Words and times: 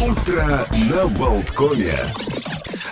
Утро 0.00 0.66
на 0.72 1.06
Болткоме. 1.18 1.92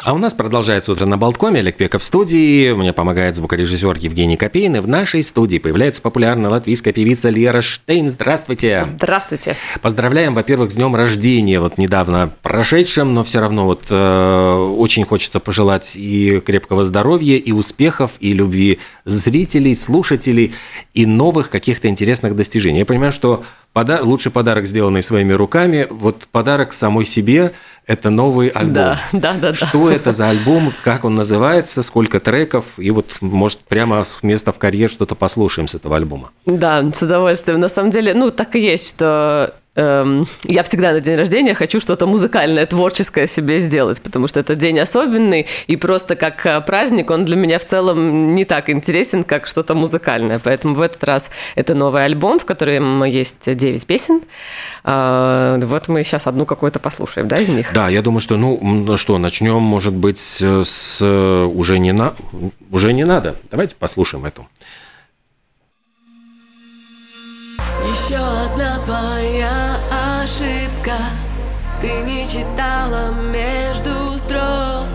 А 0.08 0.14
у 0.14 0.16
нас 0.16 0.32
продолжается 0.32 0.90
утро 0.90 1.04
на 1.04 1.18
Болткоме. 1.18 1.60
Олег 1.60 1.76
Пеков 1.76 2.00
в 2.00 2.04
студии. 2.06 2.72
Мне 2.72 2.94
помогает 2.94 3.36
звукорежиссер 3.36 3.98
Евгений 3.98 4.38
Копейн. 4.38 4.76
И 4.76 4.78
в 4.78 4.88
нашей 4.88 5.22
студии 5.22 5.58
появляется 5.58 6.00
популярная 6.00 6.48
латвийская 6.48 6.94
певица 6.94 7.28
Лера 7.28 7.60
Штейн. 7.60 8.08
Здравствуйте. 8.08 8.84
Здравствуйте. 8.86 9.54
Поздравляем, 9.82 10.34
во-первых, 10.34 10.70
с 10.70 10.76
днем 10.76 10.96
рождения, 10.96 11.60
вот 11.60 11.76
недавно 11.76 12.32
прошедшим, 12.40 13.12
но 13.12 13.22
все 13.22 13.40
равно 13.40 13.66
вот 13.66 13.82
э, 13.90 14.74
очень 14.78 15.04
хочется 15.04 15.40
пожелать 15.40 15.92
и 15.94 16.40
крепкого 16.40 16.86
здоровья, 16.86 17.36
и 17.36 17.52
успехов, 17.52 18.12
и 18.18 18.32
любви 18.32 18.78
зрителей, 19.04 19.74
слушателей, 19.74 20.54
и 20.94 21.04
новых 21.04 21.50
каких-то 21.50 21.88
интересных 21.88 22.34
достижений. 22.34 22.78
Я 22.78 22.86
понимаю, 22.86 23.12
что 23.12 23.44
пода- 23.74 24.00
лучший 24.02 24.32
подарок, 24.32 24.64
сделанный 24.64 25.02
своими 25.02 25.34
руками, 25.34 25.86
вот 25.90 26.28
подарок 26.32 26.72
самой 26.72 27.04
себе– 27.04 27.52
это 27.88 28.10
новый 28.10 28.48
альбом. 28.48 28.74
Да, 28.74 29.00
да, 29.12 29.32
да. 29.32 29.54
Что 29.54 29.88
да. 29.88 29.94
это 29.94 30.12
за 30.12 30.28
альбом, 30.28 30.72
как 30.84 31.04
он 31.04 31.14
называется, 31.14 31.82
сколько 31.82 32.20
треков, 32.20 32.64
и 32.76 32.90
вот, 32.90 33.16
может, 33.20 33.60
прямо 33.60 34.04
с 34.04 34.22
места 34.22 34.52
в 34.52 34.58
карьер 34.58 34.90
что-то 34.90 35.14
послушаем 35.14 35.66
с 35.66 35.74
этого 35.74 35.96
альбома. 35.96 36.30
Да, 36.44 36.84
с 36.92 37.02
удовольствием. 37.02 37.58
На 37.58 37.70
самом 37.70 37.90
деле, 37.90 38.12
ну, 38.12 38.30
так 38.30 38.54
и 38.56 38.60
есть, 38.60 38.90
что 38.90 39.54
эм, 39.78 40.26
я 40.42 40.62
всегда 40.62 40.92
на 40.92 41.00
день 41.00 41.14
рождения 41.14 41.54
хочу 41.54 41.80
что-то 41.80 42.06
музыкальное, 42.06 42.66
творческое 42.66 43.26
себе 43.26 43.60
сделать, 43.60 44.00
потому 44.02 44.26
что 44.26 44.40
это 44.40 44.54
день 44.54 44.78
особенный, 44.78 45.46
и 45.66 45.76
просто 45.76 46.16
как 46.16 46.44
э, 46.44 46.60
праздник 46.60 47.10
он 47.10 47.24
для 47.24 47.36
меня 47.36 47.58
в 47.58 47.64
целом 47.64 48.34
не 48.34 48.44
так 48.44 48.68
интересен, 48.68 49.24
как 49.24 49.46
что-то 49.46 49.74
музыкальное. 49.74 50.40
Поэтому 50.42 50.74
в 50.74 50.82
этот 50.82 51.02
раз 51.04 51.26
это 51.54 51.74
новый 51.74 52.04
альбом, 52.04 52.38
в 52.38 52.44
котором 52.44 53.04
есть 53.04 53.54
9 53.54 53.86
песен. 53.86 54.22
Э, 54.84 55.58
вот 55.62 55.88
мы 55.88 56.02
сейчас 56.04 56.26
одну 56.26 56.44
какую-то 56.44 56.80
послушаем, 56.80 57.28
да, 57.28 57.36
из 57.36 57.48
них? 57.48 57.72
Да, 57.72 57.88
я 57.88 58.02
думаю, 58.02 58.20
что, 58.20 58.36
ну, 58.36 58.58
ну 58.60 58.96
что, 58.96 59.18
начнем, 59.18 59.62
может 59.62 59.94
быть, 59.94 60.20
с 60.40 61.00
уже 61.00 61.78
не, 61.78 61.92
на... 61.92 62.14
уже 62.70 62.92
не 62.92 63.04
надо. 63.04 63.36
Давайте 63.50 63.76
послушаем 63.76 64.24
эту. 64.24 64.46
Еще 67.84 68.16
одна 68.16 68.78
твоя 68.84 69.67
ошибка. 70.28 70.98
Ты 71.80 72.02
не 72.02 72.26
читала 72.26 73.12
между 73.12 74.18
строк 74.18 74.88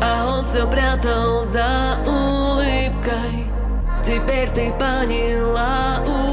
А 0.00 0.38
он 0.38 0.44
все 0.46 0.66
прятал 0.66 1.44
за 1.44 1.98
улыбкой. 2.06 3.46
Теперь 4.04 4.48
ты 4.50 4.72
поняла 4.72 6.02
урок 6.06 6.29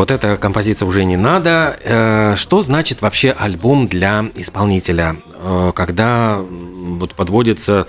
вот 0.00 0.10
эта 0.10 0.38
композиция 0.38 0.86
уже 0.88 1.04
не 1.04 1.18
надо. 1.18 1.76
Э, 1.84 2.34
Что 2.34 2.62
значит 2.62 3.02
вообще 3.02 3.32
альбом 3.38 3.86
для 3.86 4.30
исполнителя, 4.34 5.16
Э, 5.42 5.72
когда 5.74 6.38
вот 6.38 7.14
подводится, 7.14 7.86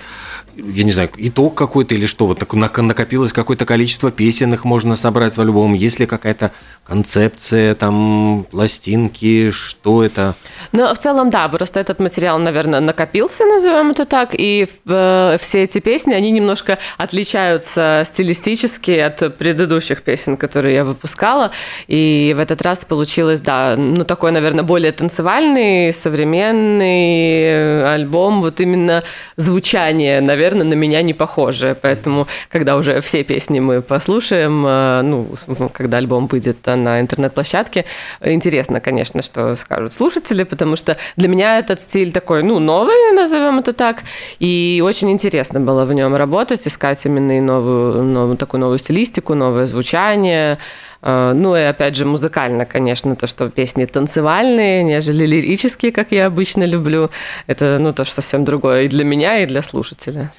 я 0.56 0.84
не 0.84 0.90
знаю, 0.90 1.10
итог 1.16 1.54
какой-то 1.54 1.94
или 1.94 2.06
что, 2.06 2.26
вот 2.26 2.38
так 2.38 2.52
нак- 2.54 2.82
накопилось 2.82 3.32
какое-то 3.32 3.64
количество 3.64 4.10
песен, 4.10 4.52
их 4.52 4.64
можно 4.64 4.96
собрать 4.96 5.36
в 5.36 5.40
альбом, 5.40 5.74
есть 5.74 5.98
ли 5.98 6.06
какая-то 6.06 6.52
концепция, 6.84 7.74
там, 7.74 8.46
пластинки, 8.50 9.50
что 9.50 10.04
это? 10.04 10.34
Ну, 10.72 10.92
в 10.92 10.98
целом, 10.98 11.30
да, 11.30 11.48
просто 11.48 11.80
этот 11.80 12.00
материал, 12.00 12.38
наверное, 12.38 12.80
накопился, 12.80 13.44
назовем 13.44 13.90
это 13.90 14.04
так, 14.04 14.30
и 14.32 14.66
э, 14.86 15.36
все 15.40 15.62
эти 15.62 15.78
песни, 15.78 16.12
они 16.12 16.30
немножко 16.30 16.78
отличаются 16.98 18.02
стилистически 18.04 18.90
от 18.92 19.38
предыдущих 19.38 20.02
песен, 20.02 20.36
которые 20.36 20.74
я 20.74 20.84
выпускала, 20.84 21.52
и 21.86 22.34
в 22.36 22.40
этот 22.40 22.62
раз 22.62 22.84
получилось, 22.84 23.40
да, 23.40 23.76
ну, 23.76 24.04
такой, 24.04 24.32
наверное, 24.32 24.64
более 24.64 24.92
танцевальный, 24.92 25.92
современный 25.92 27.42
э, 27.44 27.94
альбом, 27.94 28.42
вот 28.42 28.60
именно 28.60 29.02
звучание, 29.36 30.20
наверное, 30.20 30.41
на 30.50 30.74
меня 30.74 31.02
не 31.02 31.14
похоже, 31.14 31.76
поэтому, 31.80 32.26
когда 32.50 32.76
уже 32.76 33.00
все 33.00 33.24
песни 33.24 33.60
мы 33.60 33.82
послушаем, 33.82 34.64
э, 34.66 35.02
ну, 35.02 35.28
когда 35.72 35.98
альбом 35.98 36.26
выйдет 36.26 36.58
э, 36.66 36.74
на 36.74 37.00
интернет-площадке, 37.00 37.84
интересно, 38.24 38.80
конечно, 38.80 39.22
что 39.22 39.56
скажут 39.56 39.92
слушатели, 39.92 40.44
потому 40.44 40.76
что 40.76 40.96
для 41.16 41.28
меня 41.28 41.58
этот 41.58 41.80
стиль 41.80 42.12
такой, 42.12 42.42
ну, 42.42 42.58
новый, 42.58 43.12
назовем 43.14 43.60
это 43.60 43.72
так, 43.72 44.02
и 44.38 44.82
очень 44.84 45.10
интересно 45.10 45.60
было 45.60 45.84
в 45.84 45.92
нем 45.92 46.16
работать, 46.16 46.66
искать 46.66 47.04
именно 47.06 47.38
и 47.38 47.40
новую, 47.40 48.02
новую 48.02 48.36
такую 48.36 48.60
новую 48.60 48.78
стилистику, 48.78 49.34
новое 49.34 49.66
звучание, 49.66 50.58
ну 51.02 51.56
и 51.56 51.60
опять 51.60 51.96
же 51.96 52.04
музыкально, 52.04 52.64
конечно, 52.64 53.16
то, 53.16 53.26
что 53.26 53.50
песни 53.50 53.84
танцевальные, 53.86 54.84
нежели 54.84 55.26
лирические, 55.26 55.90
как 55.90 56.12
я 56.12 56.26
обычно 56.26 56.64
люблю, 56.64 57.10
это 57.46 57.78
ну 57.80 57.92
то, 57.92 58.04
что 58.04 58.22
совсем 58.22 58.44
другое 58.44 58.82
и 58.82 58.88
для 58.88 59.04
меня, 59.04 59.38
и 59.38 59.46
для 59.46 59.62
слушателя. 59.62 60.32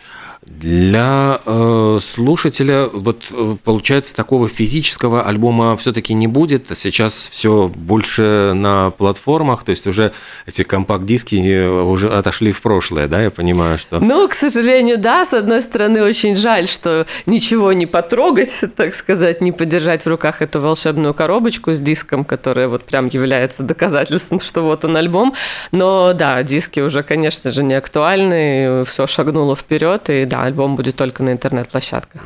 Для 0.46 1.40
э, 1.46 2.00
слушателя 2.02 2.88
вот 2.88 3.24
э, 3.32 3.56
получается 3.64 4.14
такого 4.14 4.50
физического 4.50 5.24
альбома 5.24 5.78
все-таки 5.78 6.14
не 6.14 6.28
будет. 6.28 6.68
Сейчас 6.74 7.30
все 7.32 7.72
больше 7.74 8.52
на 8.54 8.90
платформах, 8.90 9.64
то 9.64 9.70
есть 9.70 9.88
уже 9.88 10.12
эти 10.46 10.64
компакт-диски 10.64 11.36
э, 11.36 11.70
уже 11.70 12.10
отошли 12.10 12.52
в 12.52 12.62
прошлое, 12.62 13.08
да, 13.08 13.22
я 13.22 13.32
понимаю, 13.32 13.78
что. 13.78 14.00
Ну, 14.00 14.28
к 14.28 14.34
сожалению, 14.34 14.98
да. 14.98 15.26
С 15.26 15.34
одной 15.34 15.62
стороны, 15.62 16.04
очень 16.04 16.36
жаль, 16.36 16.68
что 16.68 17.08
ничего 17.26 17.72
не 17.72 17.86
потрогать, 17.86 18.52
так 18.76 18.96
сказать, 18.96 19.40
не 19.40 19.54
подержать 19.54 20.04
в 20.04 20.08
руках 20.08 20.42
эту 20.42 20.60
волшебную 20.60 21.14
коробочку 21.14 21.72
с 21.72 21.80
диском, 21.80 22.26
которая 22.26 22.68
вот 22.68 22.84
прям 22.84 23.08
является 23.08 23.64
доказательством, 23.64 24.42
что 24.42 24.64
вот 24.64 24.84
он 24.84 24.98
альбом. 24.98 25.36
Но 25.72 26.12
да, 26.12 26.44
диски 26.44 26.82
уже, 26.82 27.02
конечно 27.02 27.52
же, 27.52 27.64
не 27.64 27.76
актуальны, 27.76 28.84
все 28.84 29.08
шагнуло 29.08 29.56
вперед, 29.56 30.10
и 30.10 30.26
да, 30.34 30.44
альбом 30.44 30.76
будет 30.76 30.96
только 30.96 31.22
на 31.24 31.32
интернет-площадках. 31.32 32.22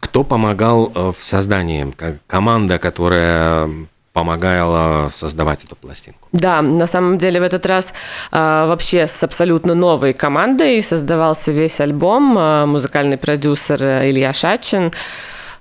Кто 0.00 0.24
помогал 0.24 0.90
э, 0.94 1.12
в 1.18 1.22
создании? 1.22 1.92
Команда, 2.26 2.78
которая 2.78 3.68
помогала 4.14 5.10
создавать 5.12 5.64
эту 5.64 5.76
пластинку. 5.76 6.28
Да, 6.32 6.62
на 6.62 6.86
самом 6.86 7.18
деле 7.18 7.38
в 7.38 7.42
этот 7.42 7.66
раз 7.66 7.92
а, 8.32 8.66
вообще 8.66 9.06
с 9.06 9.22
абсолютно 9.22 9.74
новой 9.74 10.14
командой 10.14 10.82
создавался 10.82 11.52
весь 11.52 11.78
альбом. 11.80 12.34
А, 12.38 12.64
музыкальный 12.64 13.18
продюсер 13.18 13.82
Илья 13.82 14.32
Шачин. 14.32 14.92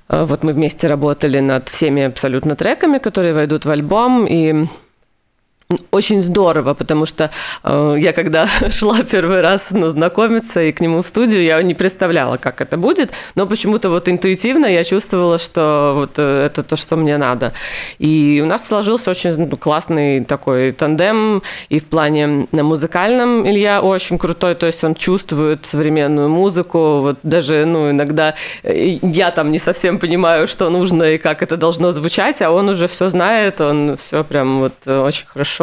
А, 0.07 0.23
Вот 0.23 0.43
мы 0.43 0.53
вместе 0.53 0.87
работали 0.87 1.41
над 1.41 1.67
всеми 1.67 2.03
абсолютно 2.03 2.55
треками, 2.55 2.99
которые 2.99 3.33
войдут 3.33 3.65
в 3.65 3.69
альбом, 3.69 4.25
и 4.25 4.67
очень 5.89 6.21
здорово, 6.21 6.75
потому 6.75 7.07
что 7.07 7.31
э, 7.63 7.95
я 7.97 8.13
когда 8.13 8.47
шла 8.69 9.01
первый 9.01 9.41
раз 9.41 9.67
ну, 9.71 9.89
знакомиться 9.89 10.61
и 10.61 10.71
к 10.71 10.79
нему 10.79 11.01
в 11.01 11.07
студию, 11.07 11.41
я 11.41 11.61
не 11.63 11.73
представляла, 11.73 12.37
как 12.37 12.61
это 12.61 12.77
будет, 12.77 13.11
но 13.33 13.47
почему-то 13.47 13.89
вот 13.89 14.07
интуитивно 14.07 14.67
я 14.67 14.83
чувствовала, 14.83 15.39
что 15.39 15.93
вот 15.95 16.13
э, 16.17 16.45
это 16.45 16.61
то, 16.61 16.75
что 16.75 16.95
мне 16.97 17.17
надо. 17.17 17.53
И 17.97 18.41
у 18.43 18.45
нас 18.45 18.67
сложился 18.67 19.09
очень 19.09 19.35
ну, 19.35 19.57
классный 19.57 20.23
такой 20.23 20.71
тандем, 20.71 21.41
и 21.69 21.79
в 21.79 21.85
плане 21.85 22.47
на 22.51 22.63
музыкальном 22.63 23.47
Илья 23.47 23.81
очень 23.81 24.19
крутой, 24.19 24.53
то 24.53 24.67
есть 24.67 24.83
он 24.83 24.93
чувствует 24.93 25.65
современную 25.65 26.29
музыку, 26.29 26.99
вот 27.01 27.17
даже 27.23 27.65
ну, 27.65 27.89
иногда 27.89 28.35
э, 28.61 28.99
я 29.01 29.31
там 29.31 29.51
не 29.51 29.57
совсем 29.57 29.97
понимаю, 29.97 30.47
что 30.47 30.69
нужно 30.69 31.03
и 31.03 31.17
как 31.17 31.41
это 31.41 31.57
должно 31.57 31.89
звучать, 31.89 32.39
а 32.43 32.51
он 32.51 32.69
уже 32.69 32.87
все 32.87 33.07
знает, 33.07 33.61
он 33.61 33.97
все 33.97 34.23
прям 34.23 34.59
вот 34.59 34.73
э, 34.85 34.99
очень 34.99 35.25
хорошо 35.25 35.54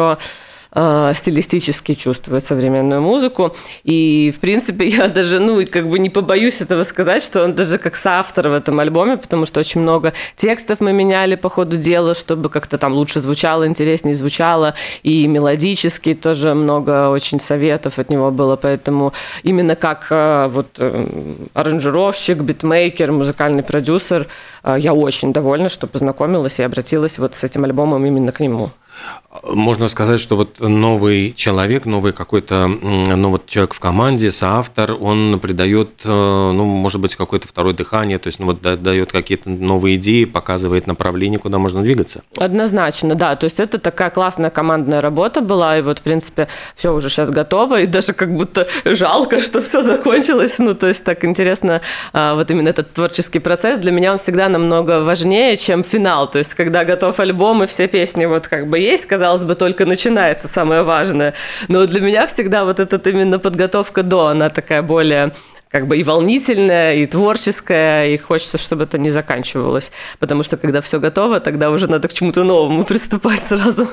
э, 0.73 1.13
стилистически 1.15 1.93
чувствует 1.93 2.43
современную 2.43 3.01
музыку. 3.01 3.55
И, 3.83 4.33
в 4.35 4.39
принципе, 4.39 4.87
я 4.89 5.07
даже, 5.07 5.39
ну, 5.39 5.65
как 5.65 5.87
бы 5.87 5.99
не 5.99 6.09
побоюсь 6.09 6.61
этого 6.61 6.83
сказать, 6.83 7.23
что 7.23 7.43
он 7.43 7.53
даже 7.53 7.77
как 7.77 7.95
соавтор 7.95 8.49
в 8.49 8.53
этом 8.53 8.79
альбоме, 8.79 9.17
потому 9.17 9.45
что 9.45 9.59
очень 9.59 9.81
много 9.81 10.13
текстов 10.35 10.81
мы 10.81 10.93
меняли 10.93 11.35
по 11.35 11.49
ходу 11.49 11.77
дела, 11.77 12.15
чтобы 12.15 12.49
как-то 12.49 12.77
там 12.77 12.93
лучше 12.93 13.19
звучало, 13.19 13.67
интереснее 13.67 14.15
звучало, 14.15 14.73
и 15.03 15.27
мелодически 15.27 16.13
тоже 16.13 16.53
много 16.53 17.09
очень 17.09 17.39
советов 17.39 17.99
от 17.99 18.09
него 18.09 18.31
было, 18.31 18.55
поэтому 18.55 19.13
именно 19.43 19.75
как 19.75 20.07
э, 20.09 20.47
вот 20.49 20.67
э, 20.77 21.05
аранжировщик, 21.53 22.37
битмейкер, 22.37 23.11
музыкальный 23.11 23.63
продюсер, 23.63 24.27
я 24.77 24.93
очень 24.93 25.33
довольна, 25.33 25.69
что 25.69 25.87
познакомилась 25.87 26.59
и 26.59 26.63
обратилась 26.63 27.17
вот 27.19 27.35
с 27.35 27.43
этим 27.43 27.65
альбомом 27.65 28.05
именно 28.05 28.31
к 28.31 28.39
нему. 28.39 28.71
Можно 29.43 29.87
сказать, 29.87 30.19
что 30.19 30.35
вот 30.35 30.59
новый 30.59 31.33
человек, 31.33 31.85
новый 31.85 32.13
какой-то, 32.13 32.67
ну 32.67 33.29
вот 33.29 33.47
человек 33.47 33.73
в 33.73 33.79
команде, 33.79 34.31
соавтор, 34.31 34.93
он 34.93 35.39
придает, 35.39 35.89
э, 36.05 36.09
ну, 36.09 36.65
может 36.65 37.01
быть, 37.01 37.15
какое-то 37.15 37.47
второе 37.47 37.73
дыхание, 37.73 38.19
то 38.19 38.27
есть, 38.27 38.39
ну, 38.39 38.45
вот 38.45 38.61
да- 38.61 38.75
дает 38.75 39.11
какие-то 39.11 39.49
новые 39.49 39.95
идеи, 39.95 40.25
показывает 40.25 40.85
направление, 40.85 41.39
куда 41.39 41.57
можно 41.57 41.81
двигаться. 41.81 42.21
Однозначно, 42.37 43.15
да. 43.15 43.35
То 43.35 43.45
есть 43.45 43.59
это 43.59 43.79
такая 43.79 44.11
классная 44.11 44.51
командная 44.51 45.01
работа 45.01 45.41
была, 45.41 45.79
и 45.79 45.81
вот, 45.81 45.99
в 45.99 46.01
принципе, 46.03 46.47
все 46.75 46.93
уже 46.93 47.09
сейчас 47.09 47.31
готово, 47.31 47.81
и 47.81 47.87
даже 47.87 48.13
как 48.13 48.33
будто 48.35 48.67
жалко, 48.85 49.41
что 49.41 49.63
все 49.63 49.81
закончилось. 49.81 50.55
Ну, 50.59 50.75
то 50.75 50.87
есть 50.87 51.03
так 51.03 51.25
интересно, 51.25 51.81
а, 52.13 52.35
вот 52.35 52.51
именно 52.51 52.69
этот 52.69 52.93
творческий 52.93 53.39
процесс 53.39 53.79
для 53.79 53.91
меня 53.91 54.11
он 54.11 54.19
всегда 54.19 54.47
намного 54.47 55.03
важнее, 55.03 55.57
чем 55.57 55.83
финал. 55.83 56.29
То 56.29 56.37
есть 56.37 56.53
когда 56.53 56.85
готов 56.85 57.19
альбом, 57.19 57.63
и 57.63 57.65
все 57.65 57.87
песни 57.87 58.25
вот 58.25 58.47
как 58.47 58.67
бы 58.67 58.77
есть, 58.77 58.92
казалось 59.01 59.43
бы, 59.43 59.55
только 59.55 59.85
начинается 59.85 60.47
самое 60.47 60.83
важное. 60.83 61.33
Но 61.67 61.85
для 61.85 61.99
меня 62.01 62.27
всегда 62.27 62.65
вот 62.65 62.79
эта 62.79 62.97
именно 63.09 63.39
подготовка 63.39 64.03
до, 64.03 64.27
она 64.27 64.49
такая 64.49 64.81
более 64.81 65.33
как 65.73 65.87
бы 65.87 65.97
и 65.97 66.03
волнительная, 66.03 66.93
и 66.93 67.07
творческая, 67.07 68.09
и 68.09 68.17
хочется, 68.17 68.59
чтобы 68.59 68.83
это 68.83 68.99
не 68.99 69.09
заканчивалось. 69.09 69.91
Потому 70.19 70.43
что 70.43 70.55
когда 70.55 70.81
все 70.81 70.99
готово, 70.99 71.39
тогда 71.39 71.71
уже 71.71 71.87
надо 71.87 72.07
к 72.07 72.13
чему-то 72.13 72.43
новому 72.43 72.83
приступать 72.85 73.41
сразу. 73.47 73.89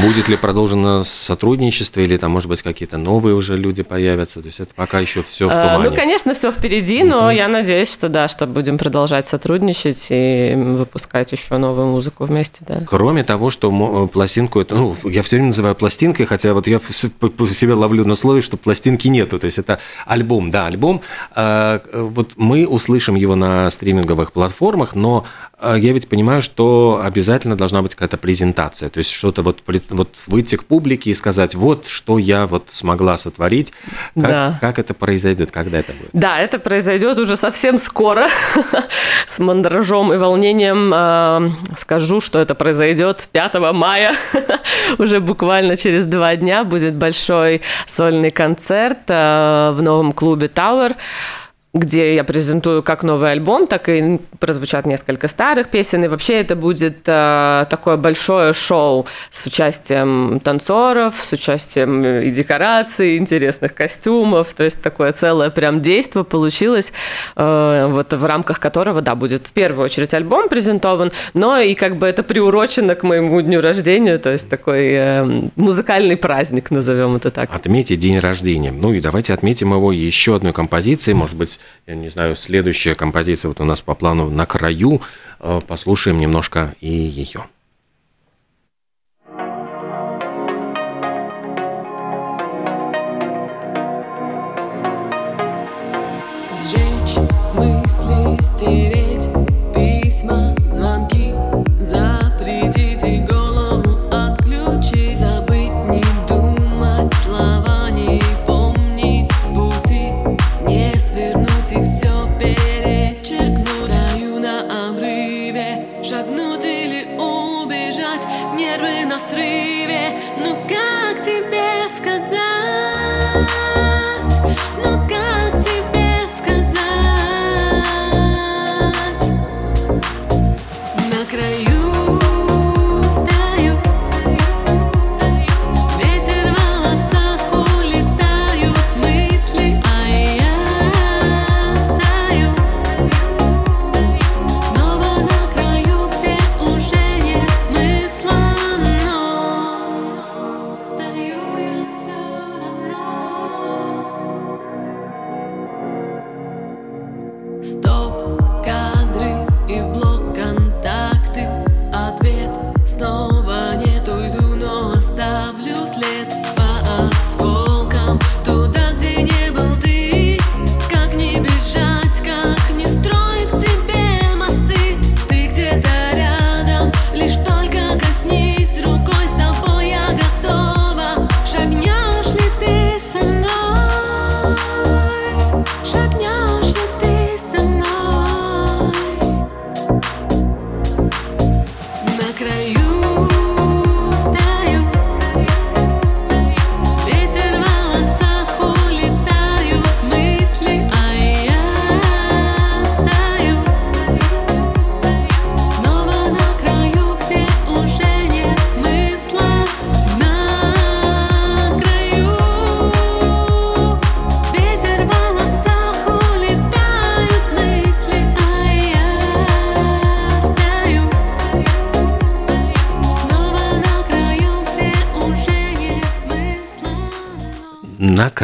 Будет 0.00 0.28
ли 0.30 0.38
продолжено 0.38 1.04
сотрудничество, 1.04 2.00
или 2.00 2.16
там, 2.16 2.30
может 2.30 2.48
быть, 2.48 2.62
какие-то 2.62 2.96
новые 2.96 3.34
уже 3.34 3.58
люди 3.58 3.82
появятся, 3.82 4.40
то 4.40 4.46
есть 4.46 4.60
это 4.60 4.72
пока 4.74 5.00
еще 5.00 5.22
все 5.22 5.48
в 5.48 5.52
А, 5.52 5.74
тумане. 5.74 5.90
Ну, 5.90 5.94
конечно, 5.94 6.32
все 6.32 6.50
впереди, 6.50 7.04
но 7.04 7.30
я 7.30 7.48
надеюсь, 7.48 7.92
что 7.92 8.08
да, 8.08 8.26
что 8.28 8.46
будем 8.46 8.78
продолжать 8.78 9.26
сотрудничать 9.26 10.06
и 10.08 10.54
выпускать 10.56 11.30
еще 11.32 11.58
новую 11.58 11.88
музыку 11.88 12.24
вместе, 12.24 12.60
да. 12.66 12.84
Кроме 12.86 13.22
того, 13.22 13.50
что 13.50 13.70
э, 13.70 14.08
пластинку, 14.08 14.64
ну, 14.70 14.96
я 15.04 15.22
все 15.22 15.36
время 15.36 15.48
называю 15.48 15.74
пластинкой, 15.74 16.24
хотя 16.24 16.54
вот 16.54 16.66
я 16.66 16.78
себе 16.78 17.74
ловлю 17.74 18.06
на 18.06 18.14
слове, 18.14 18.40
что 18.40 18.56
пластинки 18.56 19.08
нету, 19.08 19.38
то 19.38 19.44
есть 19.44 19.58
это 19.58 19.78
альбом, 20.06 20.50
да, 20.50 20.64
альбом. 20.64 21.02
А, 21.34 21.80
э, 21.92 22.00
Вот 22.00 22.32
мы 22.36 22.66
услышим 22.66 23.14
его 23.14 23.34
на 23.34 23.70
стриминговых 23.70 24.32
платформах, 24.32 24.94
но 24.94 25.24
э, 25.57 25.57
я 25.60 25.92
ведь 25.92 26.08
понимаю, 26.08 26.42
что 26.42 27.00
обязательно 27.02 27.56
должна 27.56 27.82
быть 27.82 27.94
какая-то 27.94 28.16
презентация, 28.16 28.88
то 28.90 28.98
есть 28.98 29.10
что-то 29.10 29.42
вот, 29.42 29.62
вот 29.90 30.14
выйти 30.26 30.56
к 30.56 30.64
публике 30.64 31.10
и 31.10 31.14
сказать, 31.14 31.54
вот 31.54 31.86
что 31.86 32.18
я 32.18 32.46
вот 32.46 32.66
смогла 32.68 33.16
сотворить, 33.16 33.72
как, 34.14 34.22
Да. 34.24 34.58
как 34.60 34.78
это 34.78 34.94
произойдет, 34.94 35.50
когда 35.50 35.78
это 35.78 35.92
будет. 35.92 36.10
Да, 36.12 36.38
это 36.38 36.58
произойдет 36.58 37.18
уже 37.18 37.36
совсем 37.36 37.78
скоро. 37.78 38.28
С 39.26 39.38
мандражом 39.38 40.12
и 40.12 40.16
волнением 40.16 40.92
э, 40.94 41.50
скажу, 41.78 42.20
что 42.20 42.38
это 42.38 42.54
произойдет 42.54 43.28
5 43.32 43.54
мая. 43.72 44.14
уже 44.98 45.20
буквально 45.20 45.76
через 45.76 46.04
два 46.04 46.36
дня 46.36 46.64
будет 46.64 46.94
большой 46.94 47.62
сольный 47.86 48.30
концерт 48.30 48.98
э, 49.08 49.72
в 49.74 49.82
новом 49.82 50.12
клубе 50.12 50.46
Tower 50.46 50.94
где 51.74 52.14
я 52.14 52.24
презентую 52.24 52.82
как 52.82 53.02
новый 53.02 53.30
альбом, 53.30 53.66
так 53.66 53.90
и 53.90 54.18
прозвучат 54.38 54.86
несколько 54.86 55.28
старых 55.28 55.68
песен. 55.68 56.02
И 56.04 56.08
вообще 56.08 56.40
это 56.40 56.56
будет 56.56 57.00
э, 57.04 57.66
такое 57.68 57.98
большое 57.98 58.54
шоу 58.54 59.06
с 59.30 59.44
участием 59.44 60.40
танцоров, 60.42 61.16
с 61.22 61.32
участием 61.32 62.04
и 62.04 62.30
декораций, 62.30 63.18
интересных 63.18 63.74
костюмов. 63.74 64.54
То 64.54 64.64
есть 64.64 64.80
такое 64.80 65.12
целое 65.12 65.50
прям 65.50 65.82
действо 65.82 66.22
получилось, 66.22 66.90
э, 67.36 67.86
вот 67.90 68.12
в 68.14 68.24
рамках 68.24 68.60
которого, 68.60 69.02
да, 69.02 69.14
будет 69.14 69.46
в 69.46 69.52
первую 69.52 69.84
очередь 69.84 70.14
альбом 70.14 70.48
презентован, 70.48 71.12
но 71.34 71.58
и 71.58 71.74
как 71.74 71.96
бы 71.96 72.06
это 72.06 72.22
приурочено 72.22 72.94
к 72.94 73.02
моему 73.02 73.40
дню 73.42 73.60
рождения, 73.60 74.16
то 74.16 74.30
есть 74.30 74.48
такой 74.48 74.92
э, 74.92 75.42
музыкальный 75.56 76.16
праздник, 76.16 76.70
назовем 76.70 77.16
это 77.16 77.30
так. 77.30 77.54
Отметить 77.54 77.98
день 77.98 78.18
рождения. 78.18 78.72
Ну 78.72 78.94
и 78.94 79.00
давайте 79.00 79.34
отметим 79.34 79.74
его 79.74 79.92
еще 79.92 80.36
одной 80.36 80.54
композицией. 80.54 81.14
Может 81.14 81.36
быть, 81.36 81.57
я 81.86 81.94
не 81.94 82.08
знаю, 82.08 82.36
следующая 82.36 82.94
композиция 82.94 83.48
вот 83.48 83.60
у 83.60 83.64
нас 83.64 83.80
по 83.80 83.94
плану 83.94 84.30
«На 84.30 84.46
краю». 84.46 85.00
Э, 85.40 85.60
Послушаем 85.66 86.18
немножко 86.18 86.74
и 86.80 86.88
ее. 86.88 87.46
Сжечь 96.60 97.16
мысли, 97.54 98.40
стереть 98.42 99.30
письма, 99.72 100.57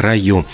краю. 0.05 0.45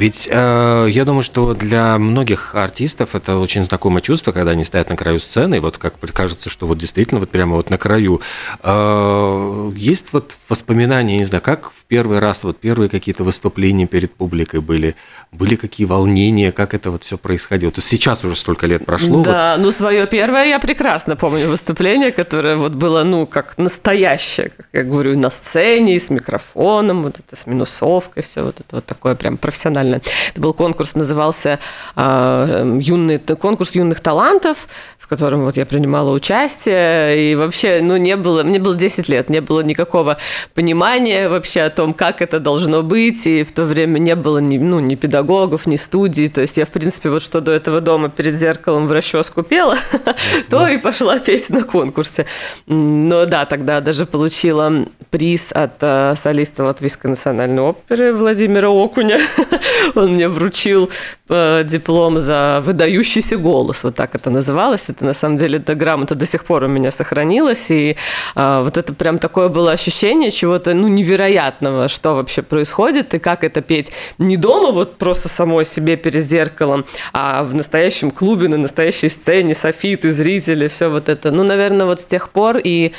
Ведь 0.00 0.26
э, 0.30 0.86
я 0.88 1.04
думаю, 1.04 1.22
что 1.22 1.52
для 1.52 1.98
многих 1.98 2.54
артистов 2.54 3.14
это 3.14 3.36
очень 3.36 3.62
знакомое 3.64 4.00
чувство, 4.00 4.32
когда 4.32 4.52
они 4.52 4.64
стоят 4.64 4.88
на 4.88 4.96
краю 4.96 5.18
сцены, 5.20 5.56
и 5.56 5.60
вот 5.60 5.76
как 5.76 5.92
кажется, 6.14 6.48
что 6.48 6.66
вот 6.66 6.78
действительно 6.78 7.20
вот 7.20 7.28
прямо 7.28 7.56
вот 7.56 7.68
на 7.68 7.76
краю. 7.76 8.22
Э, 8.62 9.70
есть 9.76 10.14
вот 10.14 10.34
воспоминания, 10.48 11.18
не 11.18 11.24
знаю, 11.24 11.42
как 11.42 11.70
в 11.70 11.84
первый 11.86 12.18
раз, 12.18 12.44
вот 12.44 12.56
первые 12.56 12.88
какие-то 12.88 13.24
выступления 13.24 13.86
перед 13.86 14.14
публикой 14.14 14.60
были, 14.60 14.96
были 15.32 15.54
какие 15.54 15.86
волнения, 15.86 16.50
как 16.50 16.72
это 16.72 16.90
вот 16.90 17.04
все 17.04 17.18
происходило. 17.18 17.70
То 17.70 17.80
есть 17.80 17.88
сейчас 17.88 18.24
уже 18.24 18.36
столько 18.36 18.66
лет 18.66 18.86
прошло. 18.86 19.22
Да, 19.22 19.56
ну 19.58 19.70
свое 19.70 20.06
первое 20.06 20.46
я 20.46 20.60
прекрасно 20.60 21.14
помню 21.14 21.46
выступление, 21.50 22.10
которое 22.10 22.56
вот 22.56 22.72
было, 22.72 23.02
ну, 23.04 23.26
как 23.26 23.58
настоящее, 23.58 24.48
как 24.56 24.66
я 24.72 24.82
говорю, 24.82 25.18
на 25.18 25.28
сцене, 25.28 26.00
с 26.00 26.08
микрофоном, 26.08 27.02
вот 27.02 27.18
это 27.18 27.36
с 27.36 27.46
минусовкой, 27.46 28.22
все 28.22 28.42
вот 28.44 28.60
это 28.60 28.76
вот 28.76 28.86
такое 28.86 29.14
прям 29.14 29.36
профессиональное. 29.36 29.89
Это 29.96 30.40
был 30.40 30.54
конкурс, 30.54 30.94
назывался 30.94 31.58
а, 31.96 32.64
юный, 32.80 33.18
конкурс 33.18 33.72
юных 33.72 34.00
талантов, 34.00 34.68
котором 35.10 35.44
вот 35.44 35.56
я 35.56 35.66
принимала 35.66 36.12
участие, 36.12 37.32
и 37.32 37.34
вообще, 37.34 37.80
ну, 37.82 37.96
не 37.96 38.16
было, 38.16 38.44
мне 38.44 38.60
было 38.60 38.76
10 38.76 39.08
лет, 39.08 39.28
не 39.28 39.40
было 39.40 39.60
никакого 39.60 40.18
понимания 40.54 41.28
вообще 41.28 41.62
о 41.62 41.70
том, 41.70 41.94
как 41.94 42.22
это 42.22 42.38
должно 42.38 42.82
быть, 42.82 43.26
и 43.26 43.42
в 43.42 43.50
то 43.50 43.64
время 43.64 43.98
не 43.98 44.14
было 44.14 44.38
ни, 44.38 44.56
ну, 44.56 44.78
ни 44.78 44.94
педагогов, 44.94 45.66
ни 45.66 45.76
студий, 45.76 46.28
то 46.28 46.40
есть 46.40 46.56
я, 46.58 46.64
в 46.64 46.70
принципе, 46.70 47.10
вот 47.10 47.22
что 47.22 47.40
до 47.40 47.50
этого 47.50 47.80
дома 47.80 48.08
перед 48.08 48.36
зеркалом 48.36 48.86
в 48.86 48.92
расческу 48.92 49.42
пела, 49.42 49.78
то 50.48 50.68
и 50.68 50.78
пошла 50.78 51.18
петь 51.18 51.50
на 51.50 51.64
конкурсе. 51.64 52.26
Но 52.66 53.26
да, 53.26 53.46
тогда 53.46 53.80
даже 53.80 54.06
получила 54.06 54.86
приз 55.10 55.50
от 55.50 55.72
э, 55.80 56.14
солиста 56.16 56.64
Латвийской 56.64 57.08
национальной 57.08 57.62
оперы 57.62 58.14
Владимира 58.14 58.70
Окуня. 58.70 59.18
Он 59.96 60.12
мне 60.12 60.28
вручил 60.28 60.88
э, 61.28 61.64
диплом 61.64 62.20
за 62.20 62.62
выдающийся 62.64 63.36
голос, 63.36 63.82
вот 63.82 63.96
так 63.96 64.14
это 64.14 64.30
называлось. 64.30 64.88
Это 65.00 65.06
на 65.06 65.14
самом 65.14 65.38
деле 65.38 65.56
эта 65.56 65.74
грамота 65.74 66.14
до 66.14 66.26
сих 66.26 66.44
пор 66.44 66.64
у 66.64 66.68
меня 66.68 66.90
сохранилась, 66.90 67.70
и 67.70 67.96
э, 68.36 68.62
вот 68.62 68.76
это 68.76 68.92
прям 68.92 69.18
такое 69.18 69.48
было 69.48 69.72
ощущение 69.72 70.30
чего-то 70.30 70.74
ну 70.74 70.88
невероятного, 70.88 71.88
что 71.88 72.14
вообще 72.16 72.42
происходит 72.42 73.14
и 73.14 73.18
как 73.18 73.42
это 73.42 73.62
петь 73.62 73.92
не 74.18 74.36
дома 74.36 74.72
вот 74.72 74.98
просто 74.98 75.30
самой 75.30 75.64
себе 75.64 75.96
перед 75.96 76.26
зеркалом, 76.26 76.84
а 77.14 77.44
в 77.44 77.54
настоящем 77.54 78.10
клубе 78.10 78.48
на 78.48 78.58
настоящей 78.58 79.08
сцене, 79.08 79.54
софиты, 79.54 80.10
зрители, 80.10 80.68
все 80.68 80.90
вот 80.90 81.08
это. 81.08 81.30
Ну, 81.30 81.44
наверное, 81.44 81.86
вот 81.86 82.02
с 82.02 82.04
тех 82.04 82.28
пор 82.28 82.58
и 82.62 82.92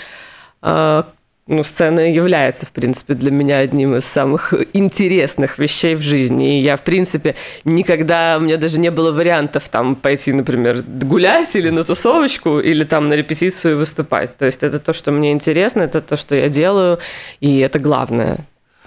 э, 0.63 1.03
ну, 1.47 1.63
сцена 1.63 2.11
является, 2.11 2.65
в 2.65 2.71
принципе, 2.71 3.13
для 3.13 3.31
меня 3.31 3.57
одним 3.57 3.95
из 3.95 4.05
самых 4.05 4.53
интересных 4.73 5.57
вещей 5.57 5.95
в 5.95 6.01
жизни. 6.01 6.59
И 6.59 6.61
я, 6.61 6.77
в 6.77 6.83
принципе, 6.83 7.35
никогда, 7.65 8.37
у 8.37 8.41
меня 8.41 8.57
даже 8.57 8.79
не 8.79 8.91
было 8.91 9.11
вариантов 9.11 9.67
там 9.69 9.95
пойти, 9.95 10.33
например, 10.33 10.83
гулять 10.85 11.49
или 11.55 11.69
на 11.69 11.83
тусовочку, 11.83 12.59
или 12.59 12.83
там 12.83 13.09
на 13.09 13.15
репетицию 13.15 13.77
выступать. 13.77 14.37
То 14.37 14.45
есть 14.45 14.63
это 14.63 14.79
то, 14.79 14.93
что 14.93 15.11
мне 15.11 15.31
интересно, 15.31 15.81
это 15.81 15.99
то, 15.99 16.15
что 16.15 16.35
я 16.35 16.47
делаю, 16.47 16.99
и 17.39 17.59
это 17.59 17.79
главное. 17.79 18.37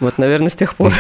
Вот, 0.01 0.19
наверное, 0.19 0.49
с 0.49 0.55
тех 0.55 0.75
пор. 0.75 0.93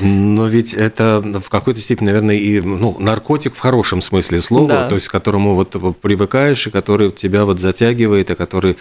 Но 0.00 0.46
ведь 0.48 0.72
это 0.72 1.20
в 1.20 1.48
какой-то 1.50 1.80
степени, 1.80 2.06
наверное, 2.06 2.36
и 2.36 2.60
ну, 2.60 2.96
наркотик 2.98 3.54
в 3.54 3.58
хорошем 3.60 4.00
смысле 4.00 4.40
слова, 4.40 4.68
Да. 4.68 4.88
то 4.88 4.94
есть 4.94 5.08
к 5.08 5.12
которому 5.12 5.54
вот 5.54 5.76
привыкаешь, 6.00 6.66
и 6.66 6.70
который 6.70 7.10
тебя 7.10 7.44
вот 7.44 7.58
затягивает, 7.58 8.30
и 8.30 8.34
который 8.34 8.78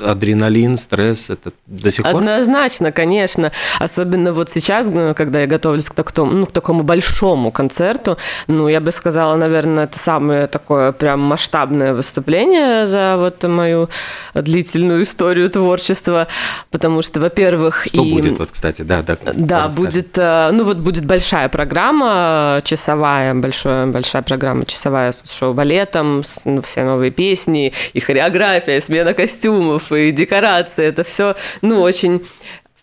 адреналин, 0.00 0.78
стресс, 0.78 1.28
это 1.28 1.52
до 1.66 1.90
сих 1.90 2.04
пор? 2.04 2.16
Однозначно, 2.16 2.92
конечно. 2.92 3.50
Особенно 3.80 4.32
вот 4.32 4.50
сейчас, 4.54 4.86
ну, 4.86 5.12
когда 5.14 5.40
я 5.40 5.46
готовлюсь 5.46 5.86
к 5.86 5.94
такому, 5.94 6.32
ну, 6.32 6.46
к 6.46 6.52
такому 6.52 6.82
большому 6.84 7.50
концерту, 7.50 8.16
ну, 8.46 8.68
я 8.68 8.80
бы 8.80 8.92
сказала, 8.92 9.34
наверное, 9.36 9.84
это 9.84 9.98
самое 9.98 10.46
такое 10.46 10.92
прям 10.92 11.20
масштабное 11.20 11.94
выступление 11.94 12.86
за 12.86 13.16
вот 13.18 13.42
мою 13.42 13.88
длительную 14.34 15.02
историю 15.02 15.50
творчества, 15.50 16.28
потому 16.70 17.02
что, 17.02 17.20
во-первых, 17.20 17.86
Что 17.86 18.02
и... 18.02 18.12
будет, 18.12 18.38
вот, 18.38 18.51
кстати, 18.52 18.82
да, 18.82 19.02
да. 19.02 19.16
Да, 19.34 19.68
будет, 19.68 20.16
э, 20.18 20.50
ну 20.52 20.64
вот 20.64 20.76
будет 20.76 21.06
большая 21.06 21.48
программа, 21.48 22.60
часовая, 22.62 23.34
большая, 23.34 23.86
большая 23.86 24.22
программа 24.22 24.66
часовая 24.66 25.12
с 25.12 25.22
шоу-балетом, 25.32 26.22
ну, 26.44 26.60
все 26.60 26.84
новые 26.84 27.10
песни, 27.10 27.72
и 27.94 28.00
хореография, 28.00 28.76
и 28.76 28.80
смена 28.80 29.14
костюмов, 29.14 29.90
и 29.90 30.12
декорации, 30.12 30.84
это 30.84 31.02
все, 31.02 31.34
ну, 31.62 31.80
очень... 31.80 32.24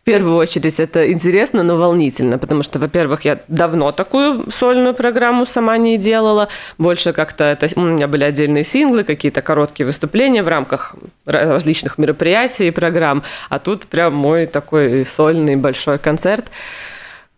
В 0.02 0.06
первую 0.10 0.38
очередь 0.38 0.80
это 0.80 1.12
интересно, 1.12 1.62
но 1.62 1.78
волнительно, 1.78 2.40
потому 2.40 2.64
что, 2.64 2.80
во-первых, 2.80 3.26
я 3.26 3.42
давно 3.48 3.92
такую 3.92 4.50
сольную 4.50 4.96
программу 4.96 5.46
сама 5.46 5.78
не 5.78 5.98
делала, 5.98 6.48
больше 6.78 7.14
как-то 7.14 7.44
это, 7.44 7.68
у 7.76 7.82
меня 7.82 8.08
были 8.08 8.24
отдельные 8.24 8.64
синглы, 8.64 9.04
какие-то 9.04 9.42
короткие 9.42 9.86
выступления 9.86 10.42
в 10.42 10.48
рамках 10.48 10.96
ра- 11.28 11.52
различных 11.52 12.00
мероприятий 12.00 12.70
и 12.70 12.72
программ, 12.72 13.24
а 13.50 13.60
тут 13.60 13.86
прям 13.86 14.16
мой 14.16 14.48
такой 14.48 15.06
сольный 15.06 15.58
большой 15.58 16.00
концерт. 16.00 16.46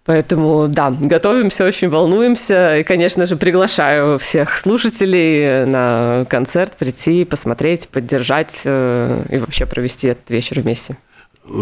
Поэтому, 0.03 0.67
да, 0.67 0.89
готовимся, 0.89 1.63
очень 1.63 1.89
волнуемся. 1.89 2.77
И, 2.77 2.83
конечно 2.83 3.27
же, 3.27 3.35
приглашаю 3.35 4.17
всех 4.17 4.57
слушателей 4.57 5.65
на 5.65 6.25
концерт 6.27 6.73
прийти, 6.77 7.23
посмотреть, 7.23 7.87
поддержать 7.87 8.61
э, 8.65 9.23
и 9.29 9.37
вообще 9.37 9.67
провести 9.67 10.07
этот 10.07 10.27
вечер 10.31 10.59
вместе. 10.59 10.97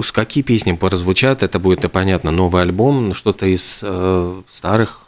С 0.03 0.11
какие 0.11 0.43
песни 0.43 0.73
прозвучат, 0.73 1.41
это 1.41 1.57
будет, 1.57 1.83
ну, 1.83 1.89
понятно, 1.89 2.31
новый 2.31 2.61
альбом, 2.61 3.13
что-то 3.13 3.45
из 3.45 3.79
э, 3.81 4.41
старых. 4.49 4.99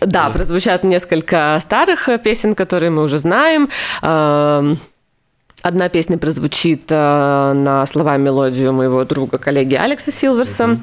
Да, 0.00 0.30
прозвучат 0.30 0.84
несколько 0.84 1.58
старых 1.60 2.08
э, 2.08 2.18
песен, 2.18 2.54
которые 2.54 2.90
мы 2.90 3.02
уже 3.02 3.18
знаем. 3.18 3.70
Эм, 4.02 4.78
Одна 5.62 5.88
песня 5.88 6.18
прозвучит 6.18 6.84
э, 6.90 7.52
на 7.54 7.86
слова 7.86 8.16
и 8.16 8.18
мелодию 8.18 8.74
моего 8.74 9.02
друга, 9.06 9.38
коллеги 9.38 9.74
Алекса 9.74 10.12
Силверса. 10.12 10.64
Э, 10.64 10.76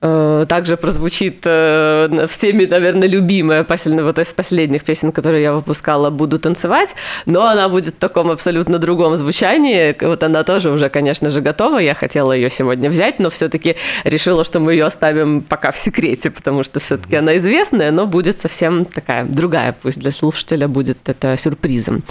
Также 0.00 0.76
прозвучит 0.76 1.42
э, 1.44 2.26
всеми, 2.28 2.66
наверное, 2.66 3.08
любимая 3.08 3.66
вот 3.68 4.18
из 4.20 4.32
последних 4.32 4.84
песен, 4.84 5.10
которые 5.10 5.42
я 5.42 5.52
выпускала, 5.52 6.10
«Буду 6.10 6.38
танцевать», 6.38 6.90
но 7.26 7.46
она 7.46 7.68
будет 7.68 7.94
в 7.94 7.98
таком 7.98 8.30
абсолютно 8.30 8.78
другом 8.78 9.16
звучании. 9.16 9.96
Вот 10.00 10.22
она 10.22 10.44
тоже 10.44 10.70
уже, 10.70 10.88
конечно 10.88 11.28
же, 11.28 11.40
готова. 11.40 11.78
Я 11.78 11.94
хотела 11.94 12.32
ее 12.32 12.48
сегодня 12.48 12.90
взять, 12.90 13.18
но 13.18 13.28
все-таки 13.28 13.74
решила, 14.04 14.44
что 14.44 14.60
мы 14.60 14.74
ее 14.74 14.84
оставим 14.84 15.40
пока 15.42 15.72
в 15.72 15.76
секрете, 15.76 16.30
потому 16.30 16.62
что 16.62 16.78
все-таки 16.78 17.16
она 17.16 17.36
известная, 17.36 17.90
но 17.90 18.06
будет 18.06 18.38
совсем 18.38 18.84
такая 18.84 19.24
другая, 19.24 19.74
пусть 19.82 19.98
для 19.98 20.12
слушателя 20.12 20.68
будет 20.68 20.98
это 21.08 21.36
сюрпризом. 21.36 22.04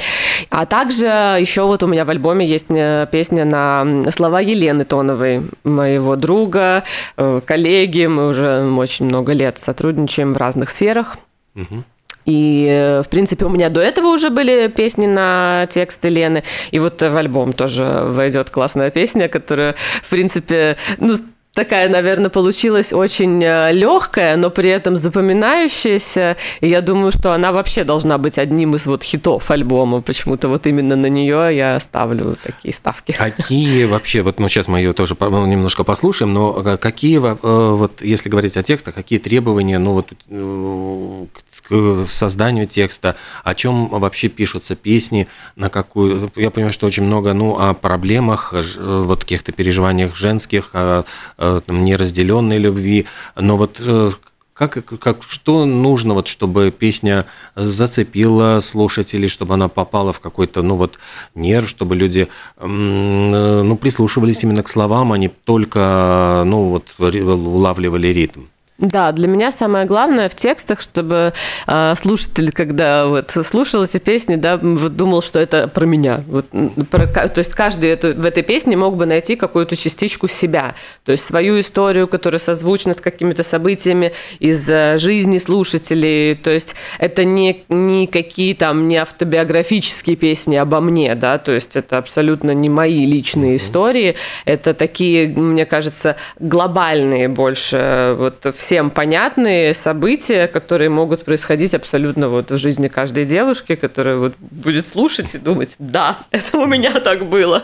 А 0.49 0.65
также 0.65 1.05
еще 1.39 1.61
вот 1.63 1.83
у 1.83 1.87
меня 1.87 2.03
в 2.03 2.09
альбоме 2.09 2.45
есть 2.45 2.65
э, 2.69 3.07
песня 3.09 3.45
на 3.45 4.11
слова 4.11 4.41
Елены 4.41 4.83
Тоновой, 4.83 5.43
моего 5.63 6.17
друга, 6.17 6.83
э, 7.15 7.39
коллеги. 7.77 8.07
Мы 8.07 8.27
уже 8.27 8.63
очень 8.63 9.05
много 9.05 9.33
лет 9.33 9.57
сотрудничаем 9.57 10.33
в 10.33 10.37
разных 10.37 10.69
сферах. 10.69 11.17
И, 12.25 12.67
э, 12.69 13.03
в 13.03 13.07
принципе, 13.09 13.45
у 13.45 13.49
меня 13.49 13.69
до 13.69 13.79
этого 13.79 14.07
уже 14.07 14.29
были 14.29 14.67
песни 14.67 15.07
на 15.07 15.65
тексты 15.69 16.09
Лены. 16.09 16.43
И 16.71 16.79
вот 16.79 17.01
в 17.01 17.15
альбом 17.15 17.53
тоже 17.53 18.01
войдет 18.03 18.49
классная 18.49 18.89
песня, 18.89 19.29
которая, 19.29 19.75
в 20.03 20.09
принципе, 20.09 20.75
ну, 20.97 21.15
такая, 21.57 21.89
наверное, 21.89 22.29
получилась 22.29 22.93
очень 22.93 23.41
легкая, 23.41 24.37
но 24.37 24.51
при 24.51 24.69
этом 24.69 24.95
запоминающаяся. 24.95 26.37
И 26.61 26.67
я 26.67 26.81
думаю, 26.81 27.11
что 27.11 27.33
она 27.33 27.51
вообще 27.51 27.83
должна 27.83 28.19
быть 28.19 28.37
одним 28.37 28.75
из 28.75 28.85
вот 28.85 29.01
хитов 29.01 29.49
альбома. 29.49 30.01
Почему-то 30.01 30.49
вот 30.49 30.67
именно 30.67 30.95
на 30.95 31.07
нее 31.07 31.57
я 31.57 31.79
ставлю 31.79 32.37
такие 32.43 32.75
ставки. 32.75 33.11
Какие 33.11 33.85
вообще, 33.85 34.21
вот 34.21 34.39
ну, 34.39 34.47
сейчас 34.47 34.67
мы 34.67 34.77
ее 34.77 34.93
тоже 34.93 35.15
немножко 35.19 35.83
послушаем, 35.83 36.31
но 36.31 36.61
э, 36.63 36.77
какие, 36.77 37.17
э, 37.17 37.37
вот 37.41 38.03
если 38.03 38.29
говорить 38.29 38.55
о 38.55 38.61
текстах, 38.61 38.93
какие 38.93 39.17
требования 39.17 39.79
ну, 39.79 39.93
вот, 39.93 40.11
э, 40.29 41.25
к 41.33 41.46
к 41.67 42.05
созданию 42.09 42.67
текста, 42.67 43.15
о 43.43 43.55
чем 43.55 43.87
вообще 43.87 44.29
пишутся 44.29 44.75
песни, 44.75 45.27
на 45.55 45.69
какую... 45.69 46.31
Я 46.35 46.51
понимаю, 46.51 46.73
что 46.73 46.87
очень 46.87 47.03
много 47.03 47.33
ну, 47.33 47.57
о 47.59 47.73
проблемах, 47.73 48.53
э, 48.53 48.61
вот 49.03 49.21
каких-то 49.21 49.51
переживаниях 49.51 50.15
женских, 50.15 50.69
о, 50.73 51.03
э, 51.37 51.61
там, 51.65 51.83
неразделенной 51.83 52.57
любви, 52.57 53.05
но 53.35 53.57
вот 53.57 53.77
э, 53.79 54.11
как, 54.57 54.83
как, 54.99 55.23
что 55.27 55.65
нужно, 55.65 56.15
вот, 56.15 56.27
чтобы 56.27 56.71
песня 56.71 57.25
зацепила 57.55 58.59
слушателей, 58.59 59.29
чтобы 59.29 59.53
она 59.53 59.67
попала 59.67 60.13
в 60.13 60.19
какой-то, 60.19 60.63
ну 60.63 60.75
вот, 60.75 60.97
нерв, 61.35 61.69
чтобы 61.69 61.95
люди, 61.95 62.27
э, 62.57 62.67
ну, 62.67 63.77
прислушивались 63.77 64.43
именно 64.43 64.63
к 64.63 64.69
словам, 64.69 65.13
а 65.13 65.17
не 65.17 65.27
только, 65.27 66.43
ну 66.45 66.69
вот, 66.69 66.95
улавливали 66.97 68.07
ритм? 68.07 68.45
Да, 68.79 69.11
для 69.11 69.27
меня 69.27 69.51
самое 69.51 69.87
главное 69.87 70.29
в 70.29 70.35
текстах, 70.35 70.81
чтобы 70.81 71.33
э, 71.65 71.93
слушатель, 71.99 72.51
когда 72.51 73.07
вот 73.07 73.31
слушал 73.43 73.83
эти 73.83 73.97
песни, 73.97 74.35
да, 74.35 74.57
вот 74.57 74.95
думал, 74.95 75.23
что 75.23 75.39
это 75.39 75.67
про 75.67 75.85
меня. 75.85 76.21
Вот, 76.27 76.45
про 76.91 77.07
то 77.07 77.39
есть 77.39 77.55
каждый 77.55 77.89
это, 77.89 78.13
в 78.13 78.23
этой 78.23 78.43
песне 78.43 78.77
мог 78.77 78.95
бы 78.95 79.07
найти 79.07 79.35
какую-то 79.35 79.75
частичку 79.75 80.27
себя, 80.27 80.75
то 81.05 81.11
есть 81.11 81.25
свою 81.25 81.59
историю, 81.59 82.07
которая 82.07 82.37
созвучна 82.37 82.93
с 82.93 82.97
какими-то 82.97 83.41
событиями 83.41 84.11
из 84.37 84.69
э, 84.69 84.99
жизни 84.99 85.39
слушателей. 85.39 86.35
То 86.35 86.51
есть 86.51 86.75
это 86.99 87.23
не, 87.23 87.63
не 87.69 88.05
какие 88.05 88.53
там 88.53 88.87
не 88.87 88.97
автобиографические 88.97 90.15
песни 90.15 90.55
обо 90.55 90.81
мне, 90.81 91.15
да, 91.15 91.39
то 91.39 91.51
есть 91.51 91.75
это 91.75 91.97
абсолютно 91.97 92.51
не 92.51 92.69
мои 92.69 93.07
личные 93.07 93.55
истории, 93.55 94.13
это 94.45 94.75
такие, 94.75 95.29
мне 95.29 95.65
кажется, 95.65 96.15
глобальные 96.39 97.27
больше, 97.27 98.15
вот 98.19 98.45
всем 98.67 98.89
понятные 98.89 99.73
события, 99.73 100.47
которые 100.47 100.89
могут 100.89 101.23
происходить 101.23 101.73
абсолютно 101.73 102.27
вот 102.27 102.51
в 102.51 102.57
жизни 102.57 102.89
каждой 102.89 103.23
девушки, 103.23 103.75
которая 103.75 104.17
вот 104.17 104.33
будет 104.39 104.85
слушать 104.85 105.35
и 105.35 105.37
думать, 105.37 105.75
да, 105.79 106.17
это 106.31 106.57
у 106.57 106.65
меня 106.65 106.99
так 106.99 107.25
было. 107.27 107.63